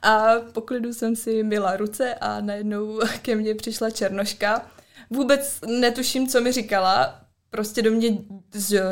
a 0.03 0.33
po 0.53 0.61
klidu 0.61 0.93
jsem 0.93 1.17
si 1.17 1.43
myla 1.43 1.77
ruce 1.77 2.15
a 2.15 2.41
najednou 2.41 3.01
ke 3.23 3.37
mně 3.37 3.55
přišla 3.55 3.91
černoška. 3.91 4.67
Vůbec 5.11 5.61
netuším, 5.67 6.29
co 6.29 6.41
mi 6.41 6.53
říkala, 6.53 7.21
prostě 7.51 7.83
do 7.83 7.91
mě 7.91 8.19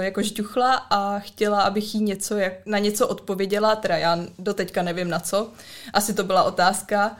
jako 0.00 0.22
žďuchla 0.22 0.74
a 0.74 1.18
chtěla, 1.18 1.62
abych 1.62 1.94
jí 1.94 2.02
něco, 2.02 2.36
jak, 2.36 2.66
na 2.66 2.78
něco 2.78 3.08
odpověděla, 3.08 3.76
teda 3.76 3.96
já 3.96 4.18
doteďka 4.38 4.82
nevím 4.82 5.08
na 5.08 5.20
co. 5.20 5.52
Asi 5.92 6.14
to 6.14 6.24
byla 6.24 6.42
otázka, 6.42 7.16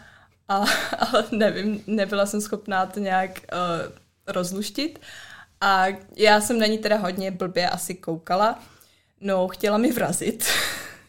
a, 0.49 0.57
ale 0.99 1.25
nevím, 1.31 1.83
nebyla 1.87 2.27
jsem 2.27 2.41
schopná 2.41 2.87
to 2.87 3.01
nějak 3.01 3.31
uh, 3.31 3.93
rozluštit. 4.27 4.99
A 5.63 5.87
já 6.17 6.41
jsem 6.41 6.59
na 6.59 6.67
ní 6.67 6.79
teda 6.79 6.97
hodně 6.97 7.31
blbě 7.31 7.71
asi 7.71 7.95
koukala. 7.95 8.63
No, 9.21 9.49
chtěla 9.49 9.79
mi 9.79 9.93
vrazit. 9.93 10.45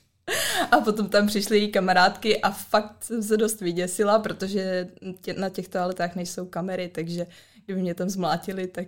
a 0.71 0.79
potom 0.79 1.09
tam 1.09 1.27
přišly 1.27 1.57
její 1.57 1.71
kamarádky 1.71 2.41
a 2.41 2.51
fakt 2.51 3.03
jsem 3.03 3.23
se 3.23 3.37
dost 3.37 3.61
vyděsila, 3.61 4.19
protože 4.19 4.87
tě, 5.21 5.33
na 5.33 5.49
těch 5.49 5.67
toaletách 5.67 6.15
nejsou 6.15 6.45
kamery, 6.45 6.87
takže 6.87 7.27
kdyby 7.65 7.81
mě 7.81 7.95
tam 7.95 8.09
zmlátili, 8.09 8.67
tak, 8.67 8.87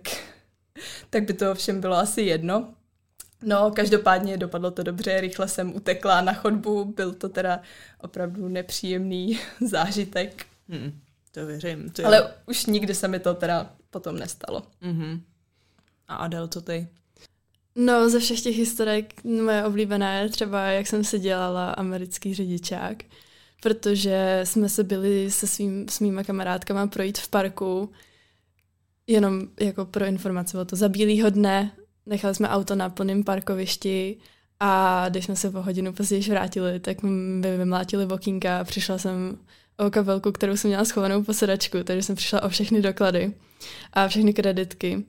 tak 1.10 1.24
by 1.24 1.32
to 1.32 1.54
všem 1.54 1.80
bylo 1.80 1.96
asi 1.96 2.22
jedno. 2.22 2.74
No, 3.42 3.70
každopádně 3.70 4.36
dopadlo 4.36 4.70
to 4.70 4.82
dobře, 4.82 5.20
rychle 5.20 5.48
jsem 5.48 5.76
utekla 5.76 6.20
na 6.20 6.32
chodbu, 6.32 6.84
byl 6.84 7.12
to 7.12 7.28
teda 7.28 7.60
opravdu 8.00 8.48
nepříjemný 8.48 9.38
zážitek. 9.60 10.46
Hmm, 10.68 11.00
to 11.32 11.46
věřím. 11.46 11.90
To 11.90 12.06
Ale 12.06 12.34
už 12.46 12.66
nikdy 12.66 12.94
se 12.94 13.08
mi 13.08 13.18
to 13.18 13.34
teda 13.34 13.70
potom 13.90 14.18
nestalo. 14.18 14.62
Mm-hmm. 14.82 15.20
A 16.08 16.16
Adel, 16.16 16.48
co 16.48 16.60
ty? 16.60 16.88
No, 17.74 18.10
ze 18.10 18.20
všech 18.20 18.40
těch 18.40 18.56
historek 18.56 19.24
moje 19.24 19.64
oblíbená 19.64 20.14
je 20.14 20.28
třeba, 20.28 20.66
jak 20.66 20.86
jsem 20.86 21.04
si 21.04 21.18
dělala 21.18 21.70
americký 21.70 22.34
řidičák, 22.34 23.02
protože 23.62 24.40
jsme 24.44 24.68
se 24.68 24.84
byli 24.84 25.30
se 25.30 25.46
svým, 25.46 25.88
s 25.88 26.00
mýma 26.00 26.24
kamarádkama 26.24 26.86
projít 26.86 27.18
v 27.18 27.28
parku, 27.28 27.90
jenom 29.06 29.42
jako 29.60 29.84
pro 29.84 30.04
informaci 30.04 30.58
o 30.58 30.64
to, 30.64 30.76
za 30.76 30.88
bílýho 30.88 31.30
dne 31.30 31.72
nechali 32.06 32.34
jsme 32.34 32.48
auto 32.48 32.74
na 32.74 32.88
plném 32.88 33.24
parkovišti 33.24 34.16
a 34.60 35.04
když 35.08 35.24
jsme 35.24 35.36
se 35.36 35.50
po 35.50 35.62
hodinu 35.62 35.92
později 35.92 36.22
vrátili, 36.22 36.80
tak 36.80 37.02
mi 37.02 37.56
vymlátili 37.56 38.06
okýnka 38.06 38.60
a 38.60 38.64
přišla 38.64 38.98
jsem 38.98 39.38
o 39.76 39.90
kabelku, 39.90 40.32
kterou 40.32 40.56
jsem 40.56 40.68
měla 40.68 40.84
schovanou 40.84 41.22
po 41.22 41.34
sedačku, 41.34 41.84
takže 41.84 42.02
jsem 42.02 42.16
přišla 42.16 42.42
o 42.42 42.48
všechny 42.48 42.82
doklady 42.82 43.32
a 43.92 44.08
všechny 44.08 44.32
kreditky. 44.32 45.04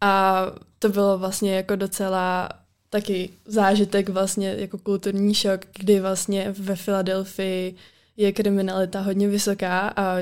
A 0.00 0.42
to 0.78 0.88
bylo 0.88 1.18
vlastně 1.18 1.56
jako 1.56 1.76
docela 1.76 2.48
taky 2.90 3.30
zážitek 3.44 4.08
vlastně 4.08 4.54
jako 4.58 4.78
kulturní 4.78 5.34
šok, 5.34 5.60
kdy 5.78 6.00
vlastně 6.00 6.54
ve 6.58 6.76
Filadelfii 6.76 7.74
je 8.16 8.32
kriminalita 8.32 9.00
hodně 9.00 9.28
vysoká 9.28 9.92
a 9.96 10.16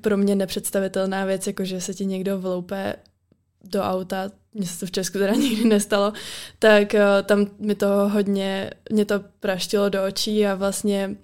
pro 0.00 0.16
mě 0.16 0.34
nepředstavitelná 0.34 1.24
věc, 1.24 1.46
jako 1.46 1.64
že 1.64 1.80
se 1.80 1.94
ti 1.94 2.06
někdo 2.06 2.38
vloupe 2.38 2.96
do 3.64 3.82
auta, 3.82 4.30
mně 4.54 4.66
se 4.66 4.80
to 4.80 4.86
v 4.86 4.90
Česku 4.90 5.18
teda 5.18 5.32
nikdy 5.34 5.64
nestalo, 5.64 6.12
tak 6.58 6.94
uh, 6.94 7.00
tam 7.26 7.46
mi 7.58 7.74
to 7.74 7.86
hodně, 7.86 8.70
mě 8.90 9.04
to 9.04 9.20
praštilo 9.40 9.88
do 9.88 10.04
očí 10.04 10.46
a 10.46 10.54
vlastně 10.54 11.16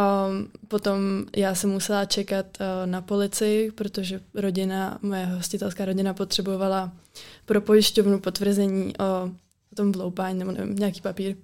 um, 0.00 0.48
potom 0.68 1.24
já 1.36 1.54
jsem 1.54 1.70
musela 1.70 2.04
čekat 2.04 2.46
uh, 2.60 2.90
na 2.90 3.00
policii, 3.00 3.70
protože 3.70 4.20
rodina, 4.34 4.98
moje 5.02 5.26
hostitelská 5.26 5.84
rodina 5.84 6.14
potřebovala 6.14 6.92
pro 7.46 7.60
pojišťovnu 7.60 8.20
potvrzení 8.20 8.94
o, 8.98 9.30
tom 9.74 9.92
vloupání 9.92 10.38
nebo 10.38 10.52
nevím, 10.52 10.76
nějaký 10.76 11.00
papír. 11.00 11.36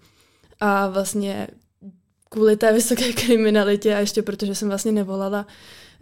A 0.61 0.89
vlastně 0.89 1.49
kvůli 2.29 2.57
té 2.57 2.73
vysoké 2.73 3.13
kriminalitě 3.27 3.95
a 3.95 3.99
ještě 3.99 4.23
protože 4.23 4.55
jsem 4.55 4.69
vlastně 4.69 4.93
nevolala 4.93 5.47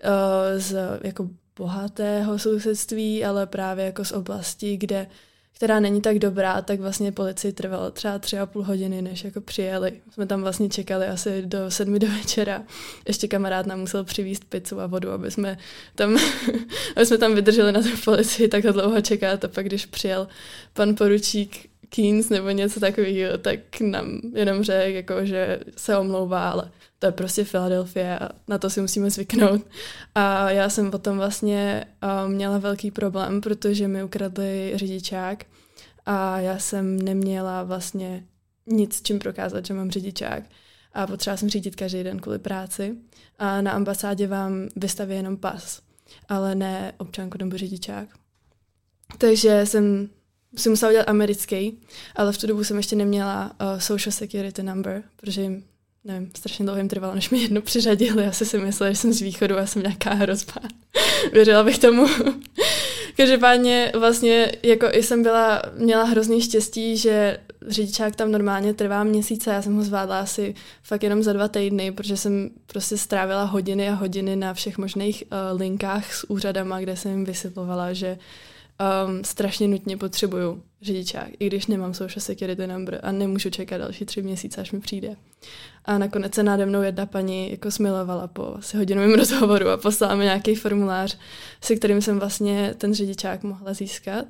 uh, 0.05 0.61
z 0.61 0.77
jako 1.03 1.29
bohatého 1.57 2.39
sousedství, 2.39 3.25
ale 3.25 3.47
právě 3.47 3.85
jako 3.85 4.05
z 4.05 4.13
oblasti, 4.13 4.77
kde 4.77 5.07
která 5.55 5.81
není 5.81 6.01
tak 6.01 6.19
dobrá, 6.19 6.63
tak 6.63 6.81
vlastně 6.81 7.13
policii 7.13 7.53
trvalo 7.53 7.91
třeba 7.91 8.19
tři 8.19 8.39
a 8.39 8.47
půl 8.47 8.65
hodiny, 8.65 9.03
než 9.03 9.25
jako 9.25 9.41
přijeli. 9.41 9.93
Jsme 10.11 10.27
tam 10.27 10.43
vlastně 10.43 10.69
čekali 10.69 11.07
asi 11.07 11.43
do 11.43 11.71
sedmi 11.71 11.99
do 11.99 12.07
večera. 12.07 12.63
Ještě 13.09 13.29
kamarád 13.29 13.67
nám 13.67 13.81
musel 13.81 14.05
přivízt 14.05 14.45
pizzu 14.45 14.81
a 14.81 14.87
vodu, 14.87 15.11
aby 15.11 15.31
jsme 15.31 15.59
tam, 15.95 16.17
aby 16.97 17.07
jsme 17.07 17.19
tam 17.19 17.35
vydrželi 17.35 17.73
na 17.73 17.83
té 17.83 17.91
policii 18.05 18.49
tak 18.49 18.63
dlouho 18.63 19.01
čekat 19.01 19.45
a 19.45 19.49
pak 19.49 19.67
když 19.67 19.87
přijel 19.87 20.29
pan 20.73 20.95
poručík 20.95 21.74
Keynes 21.95 22.29
nebo 22.29 22.51
něco 22.51 22.81
takového, 22.81 23.39
tak 23.39 23.81
nám 23.81 24.21
jenom 24.35 24.63
řekl, 24.63 24.95
jako, 24.95 25.27
že 25.27 25.61
se 25.77 25.99
omlouvá, 25.99 26.51
ale 26.51 26.71
to 26.99 27.07
je 27.07 27.13
prostě 27.13 27.45
Filadelfie 27.45 28.19
a 28.19 28.29
na 28.49 28.59
to 28.59 28.71
si 28.71 28.81
musíme 28.81 29.11
zvyknout. 29.11 29.67
A 30.15 30.51
já 30.51 30.69
jsem 30.69 30.91
potom 30.91 31.17
vlastně 31.17 31.85
uh, 32.03 32.31
měla 32.31 32.59
velký 32.59 32.91
problém, 32.91 33.41
protože 33.41 33.89
mi 33.89 34.05
ukradli 34.05 34.73
řidičák 34.75 35.45
a 36.07 36.41
já 36.41 36.59
jsem 36.59 37.03
neměla 37.03 37.63
vlastně 37.63 38.25
nic, 38.67 39.03
čím 39.03 39.19
prokázat, 39.19 39.67
že 39.67 39.75
mám 39.75 39.91
řidičák. 39.91 40.43
A 40.93 41.07
potřeba 41.07 41.37
jsem 41.37 41.49
řídit 41.49 41.77
každý 41.77 42.05
den 42.05 42.19
kvůli 42.19 42.39
práci. 42.39 42.97
A 43.39 43.61
na 43.61 43.73
ambasádě 43.73 44.27
vám 44.27 44.69
vystaví 44.77 45.15
jenom 45.15 45.37
pas, 45.37 45.83
ale 46.29 46.55
ne 46.55 46.93
občanku 46.99 47.39
nebo 47.39 47.57
řidičák. 47.57 48.09
Takže 49.19 49.67
jsem 49.67 50.09
si 50.57 50.69
musela 50.69 50.91
udělat 50.91 51.09
americký, 51.09 51.79
ale 52.17 52.33
v 52.33 52.39
tu 52.39 52.47
dobu 52.47 52.65
jsem 52.65 52.77
ještě 52.77 52.97
neměla 52.97 53.53
uh, 53.61 53.79
social 53.79 54.13
security 54.13 54.63
number, 54.63 55.03
protože 55.17 55.43
jim, 55.43 55.65
nevím, 56.05 56.31
strašně 56.37 56.65
dlouho 56.65 56.79
jim 56.79 56.89
trvalo, 56.89 57.15
než 57.15 57.31
mi 57.31 57.39
jedno 57.39 57.63
přiřadili. 57.63 58.27
Asi 58.27 58.47
si 58.47 58.59
myslela, 58.59 58.93
že 58.93 58.99
jsem 58.99 59.13
z 59.13 59.21
východu 59.21 59.59
a 59.59 59.67
jsem 59.67 59.83
nějaká 59.83 60.15
hrozba. 60.15 60.55
Věřila 61.33 61.63
bych 61.63 61.79
tomu. 61.79 62.07
Každopádně 63.17 63.93
vlastně 63.99 64.53
jako 64.63 64.87
i 64.93 65.03
jsem 65.03 65.23
byla, 65.23 65.63
měla 65.77 66.05
hrozný 66.05 66.41
štěstí, 66.41 66.97
že 66.97 67.39
řidičák 67.69 68.17
tam 68.17 68.33
normálně 68.33 68.75
trvá 68.75 69.05
měsíce, 69.05 69.51
já 69.51 69.63
jsem 69.63 69.77
ho 69.77 69.83
zvládla 69.83 70.21
asi 70.21 70.55
fakt 70.83 71.03
jenom 71.03 71.23
za 71.23 71.33
dva 71.33 71.49
týdny, 71.49 71.93
protože 71.93 72.17
jsem 72.17 72.51
prostě 72.67 72.99
strávila 72.99 73.45
hodiny 73.45 73.89
a 73.89 73.95
hodiny 73.95 74.37
na 74.37 74.55
všech 74.55 74.79
možných 74.79 75.25
uh, 75.25 75.61
linkách 75.61 76.15
s 76.15 76.31
úřadama, 76.31 76.81
kde 76.81 76.97
jsem 76.97 77.11
jim 77.11 77.25
vysvětlovala, 77.25 77.93
že 77.93 78.19
um, 78.81 79.25
strašně 79.25 79.69
nutně 79.69 79.97
potřebuju 79.97 80.63
řidičák, 80.83 81.29
i 81.39 81.47
když 81.47 81.67
nemám 81.67 81.95
social 81.95 82.21
security 82.21 82.67
number 82.67 83.01
a 83.03 83.13
nemůžu 83.13 83.51
čekat 83.51 83.79
další 83.79 84.05
tři 84.05 84.23
měsíce, 84.23 84.61
až 84.61 84.73
mi 84.73 84.81
přijde. 84.81 85.17
A 85.85 85.99
nakonec 85.99 86.35
se 86.35 86.43
nade 86.43 86.67
mnou 86.67 86.83
jedna 86.83 87.07
paní 87.07 87.51
jako 87.51 87.71
smilovala 87.71 88.27
po 88.27 88.55
asi 88.59 88.77
hodinovém 88.77 89.15
rozhovoru 89.19 89.69
a 89.69 89.77
poslala 89.77 90.15
mi 90.15 90.25
nějaký 90.25 90.55
formulář, 90.55 91.19
se 91.61 91.77
kterým 91.77 92.03
jsem 92.03 92.19
vlastně 92.19 92.75
ten 92.79 92.95
řidičák 92.95 93.43
mohla 93.43 93.75
získat. 93.75 94.25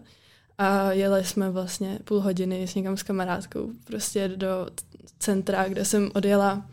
A 0.58 0.92
jeli 0.92 1.24
jsme 1.24 1.50
vlastně 1.50 1.98
půl 2.04 2.20
hodiny 2.20 2.68
s 2.68 2.74
někam 2.74 2.96
s 2.96 3.02
kamarádkou 3.02 3.70
prostě 3.84 4.28
do 4.28 4.66
centra, 5.18 5.68
kde 5.68 5.84
jsem 5.84 6.10
odjela 6.14 6.66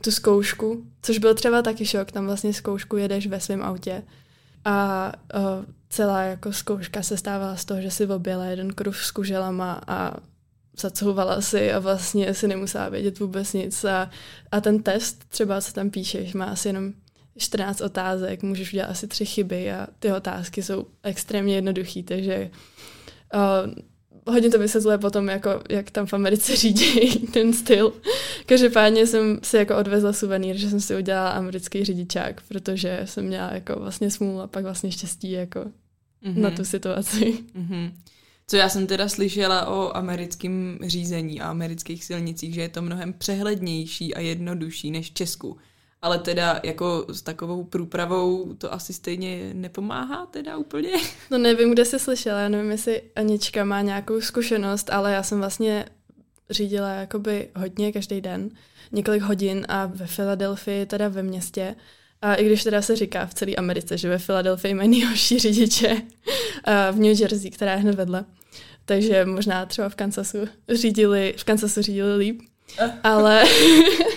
tu 0.00 0.10
zkoušku, 0.10 0.84
což 1.02 1.18
byl 1.18 1.34
třeba 1.34 1.62
taky 1.62 1.86
šok, 1.86 2.12
tam 2.12 2.26
vlastně 2.26 2.52
zkoušku 2.52 2.96
jedeš 2.96 3.26
ve 3.26 3.40
svém 3.40 3.62
autě 3.62 4.02
a 4.64 5.12
uh, 5.34 5.64
celá 5.96 6.22
jako 6.22 6.52
zkouška 6.52 7.02
se 7.02 7.16
stávala 7.16 7.56
z 7.56 7.64
toho, 7.64 7.80
že 7.80 7.90
si 7.90 8.06
objela 8.06 8.44
jeden 8.44 8.72
kruh 8.72 8.96
s 8.96 9.10
kuželama 9.10 9.80
a 9.86 10.16
zacouvala 10.80 11.40
si 11.40 11.72
a 11.72 11.78
vlastně 11.78 12.34
si 12.34 12.48
nemusela 12.48 12.88
vědět 12.88 13.18
vůbec 13.18 13.52
nic. 13.52 13.84
A, 13.84 14.10
a 14.52 14.60
ten 14.60 14.82
test, 14.82 15.24
třeba 15.28 15.60
co 15.60 15.72
tam 15.72 15.90
píšeš, 15.90 16.34
má 16.34 16.44
asi 16.44 16.68
jenom 16.68 16.92
14 17.36 17.80
otázek, 17.80 18.42
můžeš 18.42 18.72
udělat 18.72 18.90
asi 18.90 19.08
tři 19.08 19.26
chyby 19.26 19.72
a 19.72 19.86
ty 19.98 20.12
otázky 20.12 20.62
jsou 20.62 20.86
extrémně 21.02 21.54
jednoduché, 21.54 22.02
takže 22.02 22.50
uh, 23.34 23.72
hodně 24.26 24.50
to 24.50 24.58
vysvětluje 24.58 24.98
potom, 24.98 25.28
jako, 25.28 25.62
jak 25.68 25.90
tam 25.90 26.06
v 26.06 26.12
Americe 26.12 26.56
řídí 26.56 27.10
ten 27.32 27.52
styl. 27.52 27.92
Každopádně 28.46 29.06
jsem 29.06 29.38
si 29.42 29.56
jako 29.56 29.76
odvezla 29.76 30.12
suvenýr, 30.12 30.56
že 30.56 30.70
jsem 30.70 30.80
si 30.80 30.96
udělala 30.96 31.30
americký 31.30 31.84
řidičák, 31.84 32.42
protože 32.48 33.00
jsem 33.04 33.24
měla 33.24 33.54
jako 33.54 33.80
vlastně 33.80 34.10
smůlu 34.10 34.40
a 34.40 34.46
pak 34.46 34.64
vlastně 34.64 34.92
štěstí 34.92 35.30
jako 35.30 35.64
mm-hmm. 36.26 36.40
na 36.40 36.50
tu 36.50 36.64
situaci. 36.64 37.38
Mm-hmm. 37.58 37.92
Co 38.46 38.56
já 38.56 38.68
jsem 38.68 38.86
teda 38.86 39.08
slyšela 39.08 39.66
o 39.66 39.96
americkém 39.96 40.78
řízení 40.82 41.40
a 41.40 41.48
amerických 41.50 42.04
silnicích, 42.04 42.54
že 42.54 42.60
je 42.60 42.68
to 42.68 42.82
mnohem 42.82 43.12
přehlednější 43.12 44.14
a 44.14 44.20
jednodušší 44.20 44.90
než 44.90 45.10
v 45.10 45.14
Česku. 45.14 45.56
Ale 46.02 46.18
teda 46.18 46.60
jako 46.62 47.06
s 47.08 47.22
takovou 47.22 47.64
průpravou 47.64 48.54
to 48.54 48.72
asi 48.72 48.92
stejně 48.92 49.50
nepomáhá 49.54 50.26
teda 50.26 50.56
úplně? 50.56 50.90
No 51.30 51.38
nevím, 51.38 51.72
kde 51.72 51.84
jsi 51.84 51.98
slyšela, 51.98 52.40
já 52.40 52.48
nevím, 52.48 52.70
jestli 52.70 53.02
Anička 53.16 53.64
má 53.64 53.80
nějakou 53.80 54.20
zkušenost, 54.20 54.90
ale 54.90 55.12
já 55.12 55.22
jsem 55.22 55.38
vlastně 55.38 55.84
řídila 56.50 56.90
jakoby 56.90 57.48
hodně 57.56 57.92
každý 57.92 58.20
den, 58.20 58.50
několik 58.92 59.22
hodin 59.22 59.66
a 59.68 59.86
ve 59.86 60.06
Filadelfii, 60.06 60.86
teda 60.86 61.08
ve 61.08 61.22
městě, 61.22 61.76
a 62.22 62.34
i 62.34 62.46
když 62.46 62.64
teda 62.64 62.82
se 62.82 62.96
říká 62.96 63.26
v 63.26 63.34
celé 63.34 63.54
Americe, 63.54 63.98
že 63.98 64.08
ve 64.08 64.18
Filadelfii 64.18 64.74
mají 64.74 64.88
nejhorší 64.88 65.38
řidiče 65.38 66.02
v 66.92 66.96
New 66.96 67.20
Jersey, 67.20 67.50
která 67.50 67.72
je 67.72 67.78
hned 67.78 67.94
vedle. 67.94 68.24
Takže 68.84 69.24
možná 69.24 69.66
třeba 69.66 69.88
v 69.88 69.94
Kansasu 69.94 70.38
řídili, 70.68 71.34
v 71.36 71.44
Kansasu 71.44 71.82
řídili 71.82 72.16
líp. 72.16 72.40
Ale, 73.02 73.44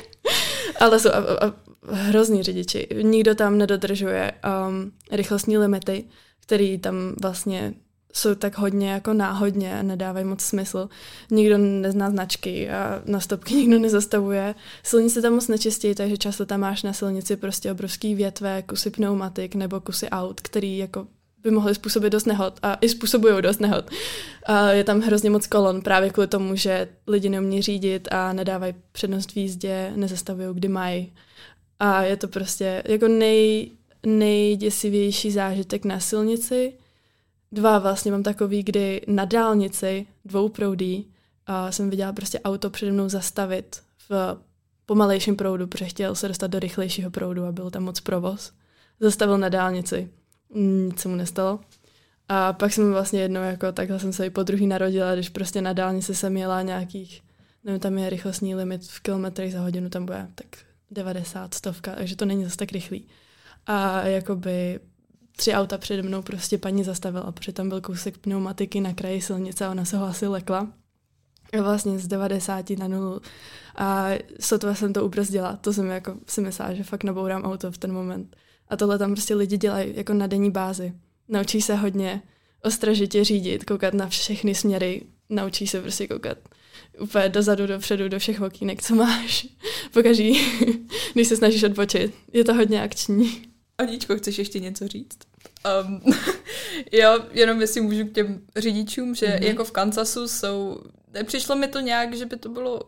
ale 0.80 1.00
jsou 1.00 1.10
a, 1.10 1.48
a, 1.48 1.54
hrozný 1.92 2.44
řidiči. 2.44 2.88
Nikdo 3.02 3.36
tam 3.36 3.58
nedodržuje 3.58 4.32
um, 4.68 4.92
rychlostní 5.12 5.58
limity, 5.58 6.04
který 6.40 6.78
tam 6.78 6.96
vlastně 7.22 7.74
jsou 8.14 8.36
tak 8.36 8.58
hodně 8.58 8.90
jako 8.90 9.14
náhodně 9.14 9.80
a 9.80 9.82
nedávají 9.82 10.26
moc 10.26 10.42
smysl. 10.42 10.90
Nikdo 11.32 11.58
nezná 11.58 12.10
značky 12.10 12.70
a 12.70 13.02
na 13.06 13.20
stopky 13.20 13.54
nikdo 13.56 13.80
nezastavuje. 13.80 14.56
Silnice 14.84 15.22
tam 15.22 15.34
moc 15.34 15.48
nečistí, 15.48 15.96
takže 15.96 16.18
často 16.18 16.46
tam 16.46 16.60
máš 16.60 16.84
na 16.84 16.94
silnici 16.94 17.36
prostě 17.36 17.72
obrovský 17.72 18.16
větve, 18.16 18.62
kusy 18.62 18.90
pneumatik 18.90 19.56
nebo 19.56 19.80
kusy 19.80 20.10
aut, 20.10 20.42
který 20.42 20.78
jako 20.78 21.08
by 21.44 21.52
mohly 21.52 21.76
způsobit 21.76 22.12
dost 22.12 22.26
nehod 22.26 22.60
a 22.62 22.78
i 22.82 22.90
způsobují 22.90 23.42
dost 23.42 23.60
nehod. 23.60 23.86
A 24.46 24.72
je 24.72 24.84
tam 24.84 25.02
hrozně 25.02 25.30
moc 25.30 25.48
kolon 25.48 25.82
právě 25.82 26.10
kvůli 26.10 26.28
tomu, 26.28 26.56
že 26.56 26.88
lidi 27.08 27.30
neumí 27.30 27.62
řídit 27.62 28.08
a 28.12 28.34
nedávají 28.34 28.74
přednost 28.92 29.32
v 29.32 29.38
jízdě, 29.38 29.94
nezastavují, 29.96 30.48
kdy 30.54 30.68
mají. 30.68 31.14
A 31.80 32.04
je 32.04 32.18
to 32.18 32.28
prostě 32.28 32.84
jako 32.86 33.08
nej, 33.08 33.72
nejděsivější 34.06 35.32
zážitek 35.32 35.86
na 35.86 36.00
silnici. 36.00 36.74
Dva 37.52 37.80
vlastně 37.80 38.12
mám 38.12 38.24
takový, 38.24 38.64
kdy 38.64 39.02
na 39.08 39.26
dálnici 39.26 40.08
dvouproudí 40.26 41.14
a 41.46 41.72
jsem 41.72 41.90
viděla 41.90 42.14
prostě 42.14 42.40
auto 42.40 42.70
přede 42.70 42.92
mnou 42.92 43.10
zastavit 43.10 43.82
v 44.10 44.38
pomalejším 44.86 45.36
proudu, 45.36 45.68
protože 45.68 45.86
chtěl 45.86 46.16
se 46.16 46.28
dostat 46.28 46.48
do 46.48 46.60
rychlejšího 46.60 47.12
proudu 47.12 47.46
a 47.46 47.52
byl 47.52 47.72
tam 47.72 47.84
moc 47.84 48.00
provoz. 48.00 48.52
Zastavil 49.00 49.38
na 49.38 49.50
dálnici. 49.50 50.10
Nic 50.56 51.00
se 51.00 51.08
mu 51.08 51.16
nestalo. 51.16 51.60
A 52.30 52.54
pak 52.54 52.74
jsem 52.74 52.92
vlastně 52.92 53.22
jednou 53.22 53.42
jako 53.42 53.72
takhle 53.72 54.00
jsem 54.00 54.14
se 54.14 54.26
i 54.26 54.30
po 54.30 54.44
druhý 54.44 54.68
narodila, 54.68 55.14
když 55.14 55.30
prostě 55.30 55.62
na 55.62 55.74
dálnici 55.74 56.16
jsem 56.16 56.38
jela 56.38 56.62
nějakých, 56.62 57.22
nevím, 57.64 57.80
tam 57.80 57.98
je 57.98 58.10
rychlostní 58.10 58.56
limit 58.56 58.88
v 58.88 59.00
kilometrech 59.00 59.54
za 59.54 59.60
hodinu, 59.60 59.90
tam 59.90 60.06
bude 60.06 60.28
tak 60.36 60.48
90, 60.92 61.54
stovka, 61.54 61.96
takže 61.96 62.16
to 62.16 62.26
není 62.26 62.44
zase 62.44 62.58
tak 62.58 62.72
rychlý. 62.72 63.08
A 63.66 64.08
jakoby 64.08 64.80
tři 65.40 65.54
auta 65.54 65.78
přede 65.78 66.02
mnou 66.02 66.22
prostě 66.22 66.58
paní 66.58 66.84
zastavila, 66.84 67.32
protože 67.32 67.52
tam 67.52 67.70
byl 67.70 67.82
kousek 67.82 68.18
pneumatiky 68.18 68.82
na 68.82 68.94
kraji 68.94 69.22
silnice 69.22 69.66
a 69.66 69.72
ona 69.72 69.86
se 69.86 69.98
ho 69.98 70.06
asi 70.06 70.28
lekla. 70.28 70.68
Vlastně 71.62 72.00
z 72.00 72.08
90 72.08 72.70
na 72.70 72.88
nulu. 72.88 73.22
A 73.76 74.10
sotva 74.40 74.76
jsem 74.76 74.94
to 74.94 75.06
ubrzdila. 75.06 75.56
To 75.56 75.74
jsem 75.74 75.88
jako 75.88 76.16
si 76.28 76.42
myslela, 76.42 76.74
že 76.74 76.84
fakt 76.84 77.04
nabourám 77.04 77.44
auto 77.44 77.72
v 77.72 77.78
ten 77.78 77.94
moment. 77.94 78.36
A 78.68 78.78
tohle 78.78 78.98
tam 78.98 79.12
prostě 79.12 79.36
lidi 79.36 79.58
dělají 79.58 79.94
jako 79.96 80.14
na 80.14 80.28
denní 80.28 80.52
bázi. 80.52 80.94
Naučí 81.30 81.62
se 81.62 81.76
hodně 81.76 82.22
ostražitě 82.64 83.24
řídit, 83.24 83.66
koukat 83.66 83.94
na 83.94 84.08
všechny 84.08 84.56
směry, 84.56 85.02
naučí 85.30 85.68
se 85.68 85.82
prostě 85.82 86.08
koukat 86.08 86.38
úplně 87.00 87.30
dozadu, 87.30 87.68
dopředu, 87.68 88.10
do 88.10 88.20
všech 88.20 88.42
okýnek, 88.42 88.84
co 88.84 88.96
máš. 88.96 89.48
Pokaží, 89.94 90.42
když 91.14 91.28
se 91.28 91.38
snažíš 91.38 91.64
odbočit. 91.64 92.14
Je 92.34 92.44
to 92.44 92.54
hodně 92.54 92.84
akční. 92.84 93.50
Aničko, 93.78 94.18
chceš 94.18 94.38
ještě 94.38 94.60
něco 94.60 94.88
říct? 94.88 95.29
Um, 95.84 96.02
jo, 96.92 97.20
jenom 97.32 97.62
jestli 97.62 97.82
můžu 97.82 98.06
k 98.06 98.14
těm 98.14 98.42
řidičům, 98.56 99.16
že 99.16 99.26
mm-hmm. 99.28 99.44
jako 99.44 99.64
v 99.64 99.72
Kansasu 99.72 100.28
jsou, 100.28 100.82
nepřišlo 101.14 101.56
mi 101.56 101.68
to 101.68 101.80
nějak, 101.80 102.14
že 102.14 102.26
by 102.26 102.38
to 102.38 102.50
bylo 102.50 102.82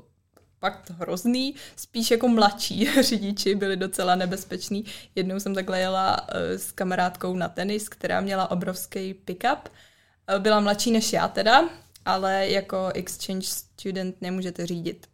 fakt 0.59 0.89
hrozný, 0.89 1.55
spíš 1.75 2.11
jako 2.11 2.27
mladší 2.27 2.89
řidiči 3.01 3.55
byli 3.55 3.77
docela 3.77 4.15
nebezpeční. 4.15 4.85
Jednou 5.15 5.39
jsem 5.39 5.55
takhle 5.55 5.79
jela 5.79 6.21
uh, 6.21 6.27
s 6.57 6.71
kamarádkou 6.71 7.35
na 7.35 7.49
tenis, 7.49 7.89
která 7.89 8.21
měla 8.21 8.51
obrovský 8.51 9.13
pick-up. 9.13 9.69
Uh, 10.33 10.39
byla 10.39 10.59
mladší 10.59 10.91
než 10.91 11.13
já 11.13 11.27
teda, 11.27 11.69
ale 12.05 12.49
jako 12.49 12.91
exchange 12.93 13.47
student 13.47 14.21
nemůžete 14.21 14.67
řídit. 14.67 15.07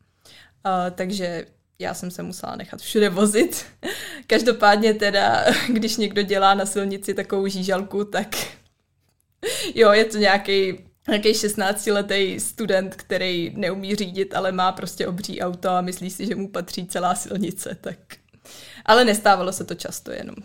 Uh, 0.66 0.96
takže 0.96 1.46
já 1.80 1.94
jsem 1.94 2.12
se 2.12 2.24
musela 2.24 2.56
nechat 2.56 2.82
všude 2.82 3.10
vozit. 3.10 3.66
Každopádně 4.28 4.94
teda, 4.94 5.46
když 5.70 5.98
někdo 5.98 6.22
dělá 6.22 6.54
na 6.54 6.66
silnici 6.66 7.14
takovou 7.14 7.48
žížalku, 7.48 8.04
tak 8.04 8.36
jo, 9.76 9.92
je 9.92 10.06
to 10.06 10.18
nějaký 10.18 10.88
nějaký 11.08 11.32
16-letý 11.32 12.40
student, 12.40 12.96
který 12.96 13.54
neumí 13.56 13.96
řídit, 13.96 14.36
ale 14.36 14.52
má 14.52 14.72
prostě 14.72 15.08
obří 15.08 15.42
auto 15.42 15.70
a 15.70 15.82
myslí 15.82 16.10
si, 16.10 16.26
že 16.26 16.36
mu 16.36 16.50
patří 16.52 16.88
celá 16.88 17.16
silnice, 17.16 17.78
tak... 17.82 17.98
Ale 18.86 19.06
nestávalo 19.06 19.54
se 19.54 19.64
to 19.64 19.76
často, 19.76 20.12
jenom, 20.12 20.36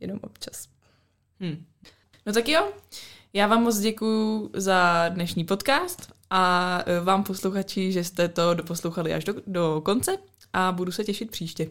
jenom 0.00 0.18
občas. 0.22 0.68
Hmm. 1.40 1.64
No 2.26 2.32
tak 2.32 2.48
jo, 2.48 2.72
já 3.32 3.46
vám 3.46 3.62
moc 3.62 3.78
děkuji 3.78 4.50
za 4.54 5.08
dnešní 5.08 5.44
podcast 5.44 6.12
a 6.30 6.82
e, 6.86 7.00
vám 7.00 7.24
posluchači, 7.24 7.92
že 7.92 8.04
jste 8.04 8.28
to 8.28 8.54
doposlouchali 8.54 9.14
až 9.14 9.24
do, 9.24 9.34
do 9.46 9.82
konce 9.84 10.16
a 10.54 10.72
budu 10.72 10.92
se 10.92 11.04
těšit 11.04 11.30
příště. 11.30 11.70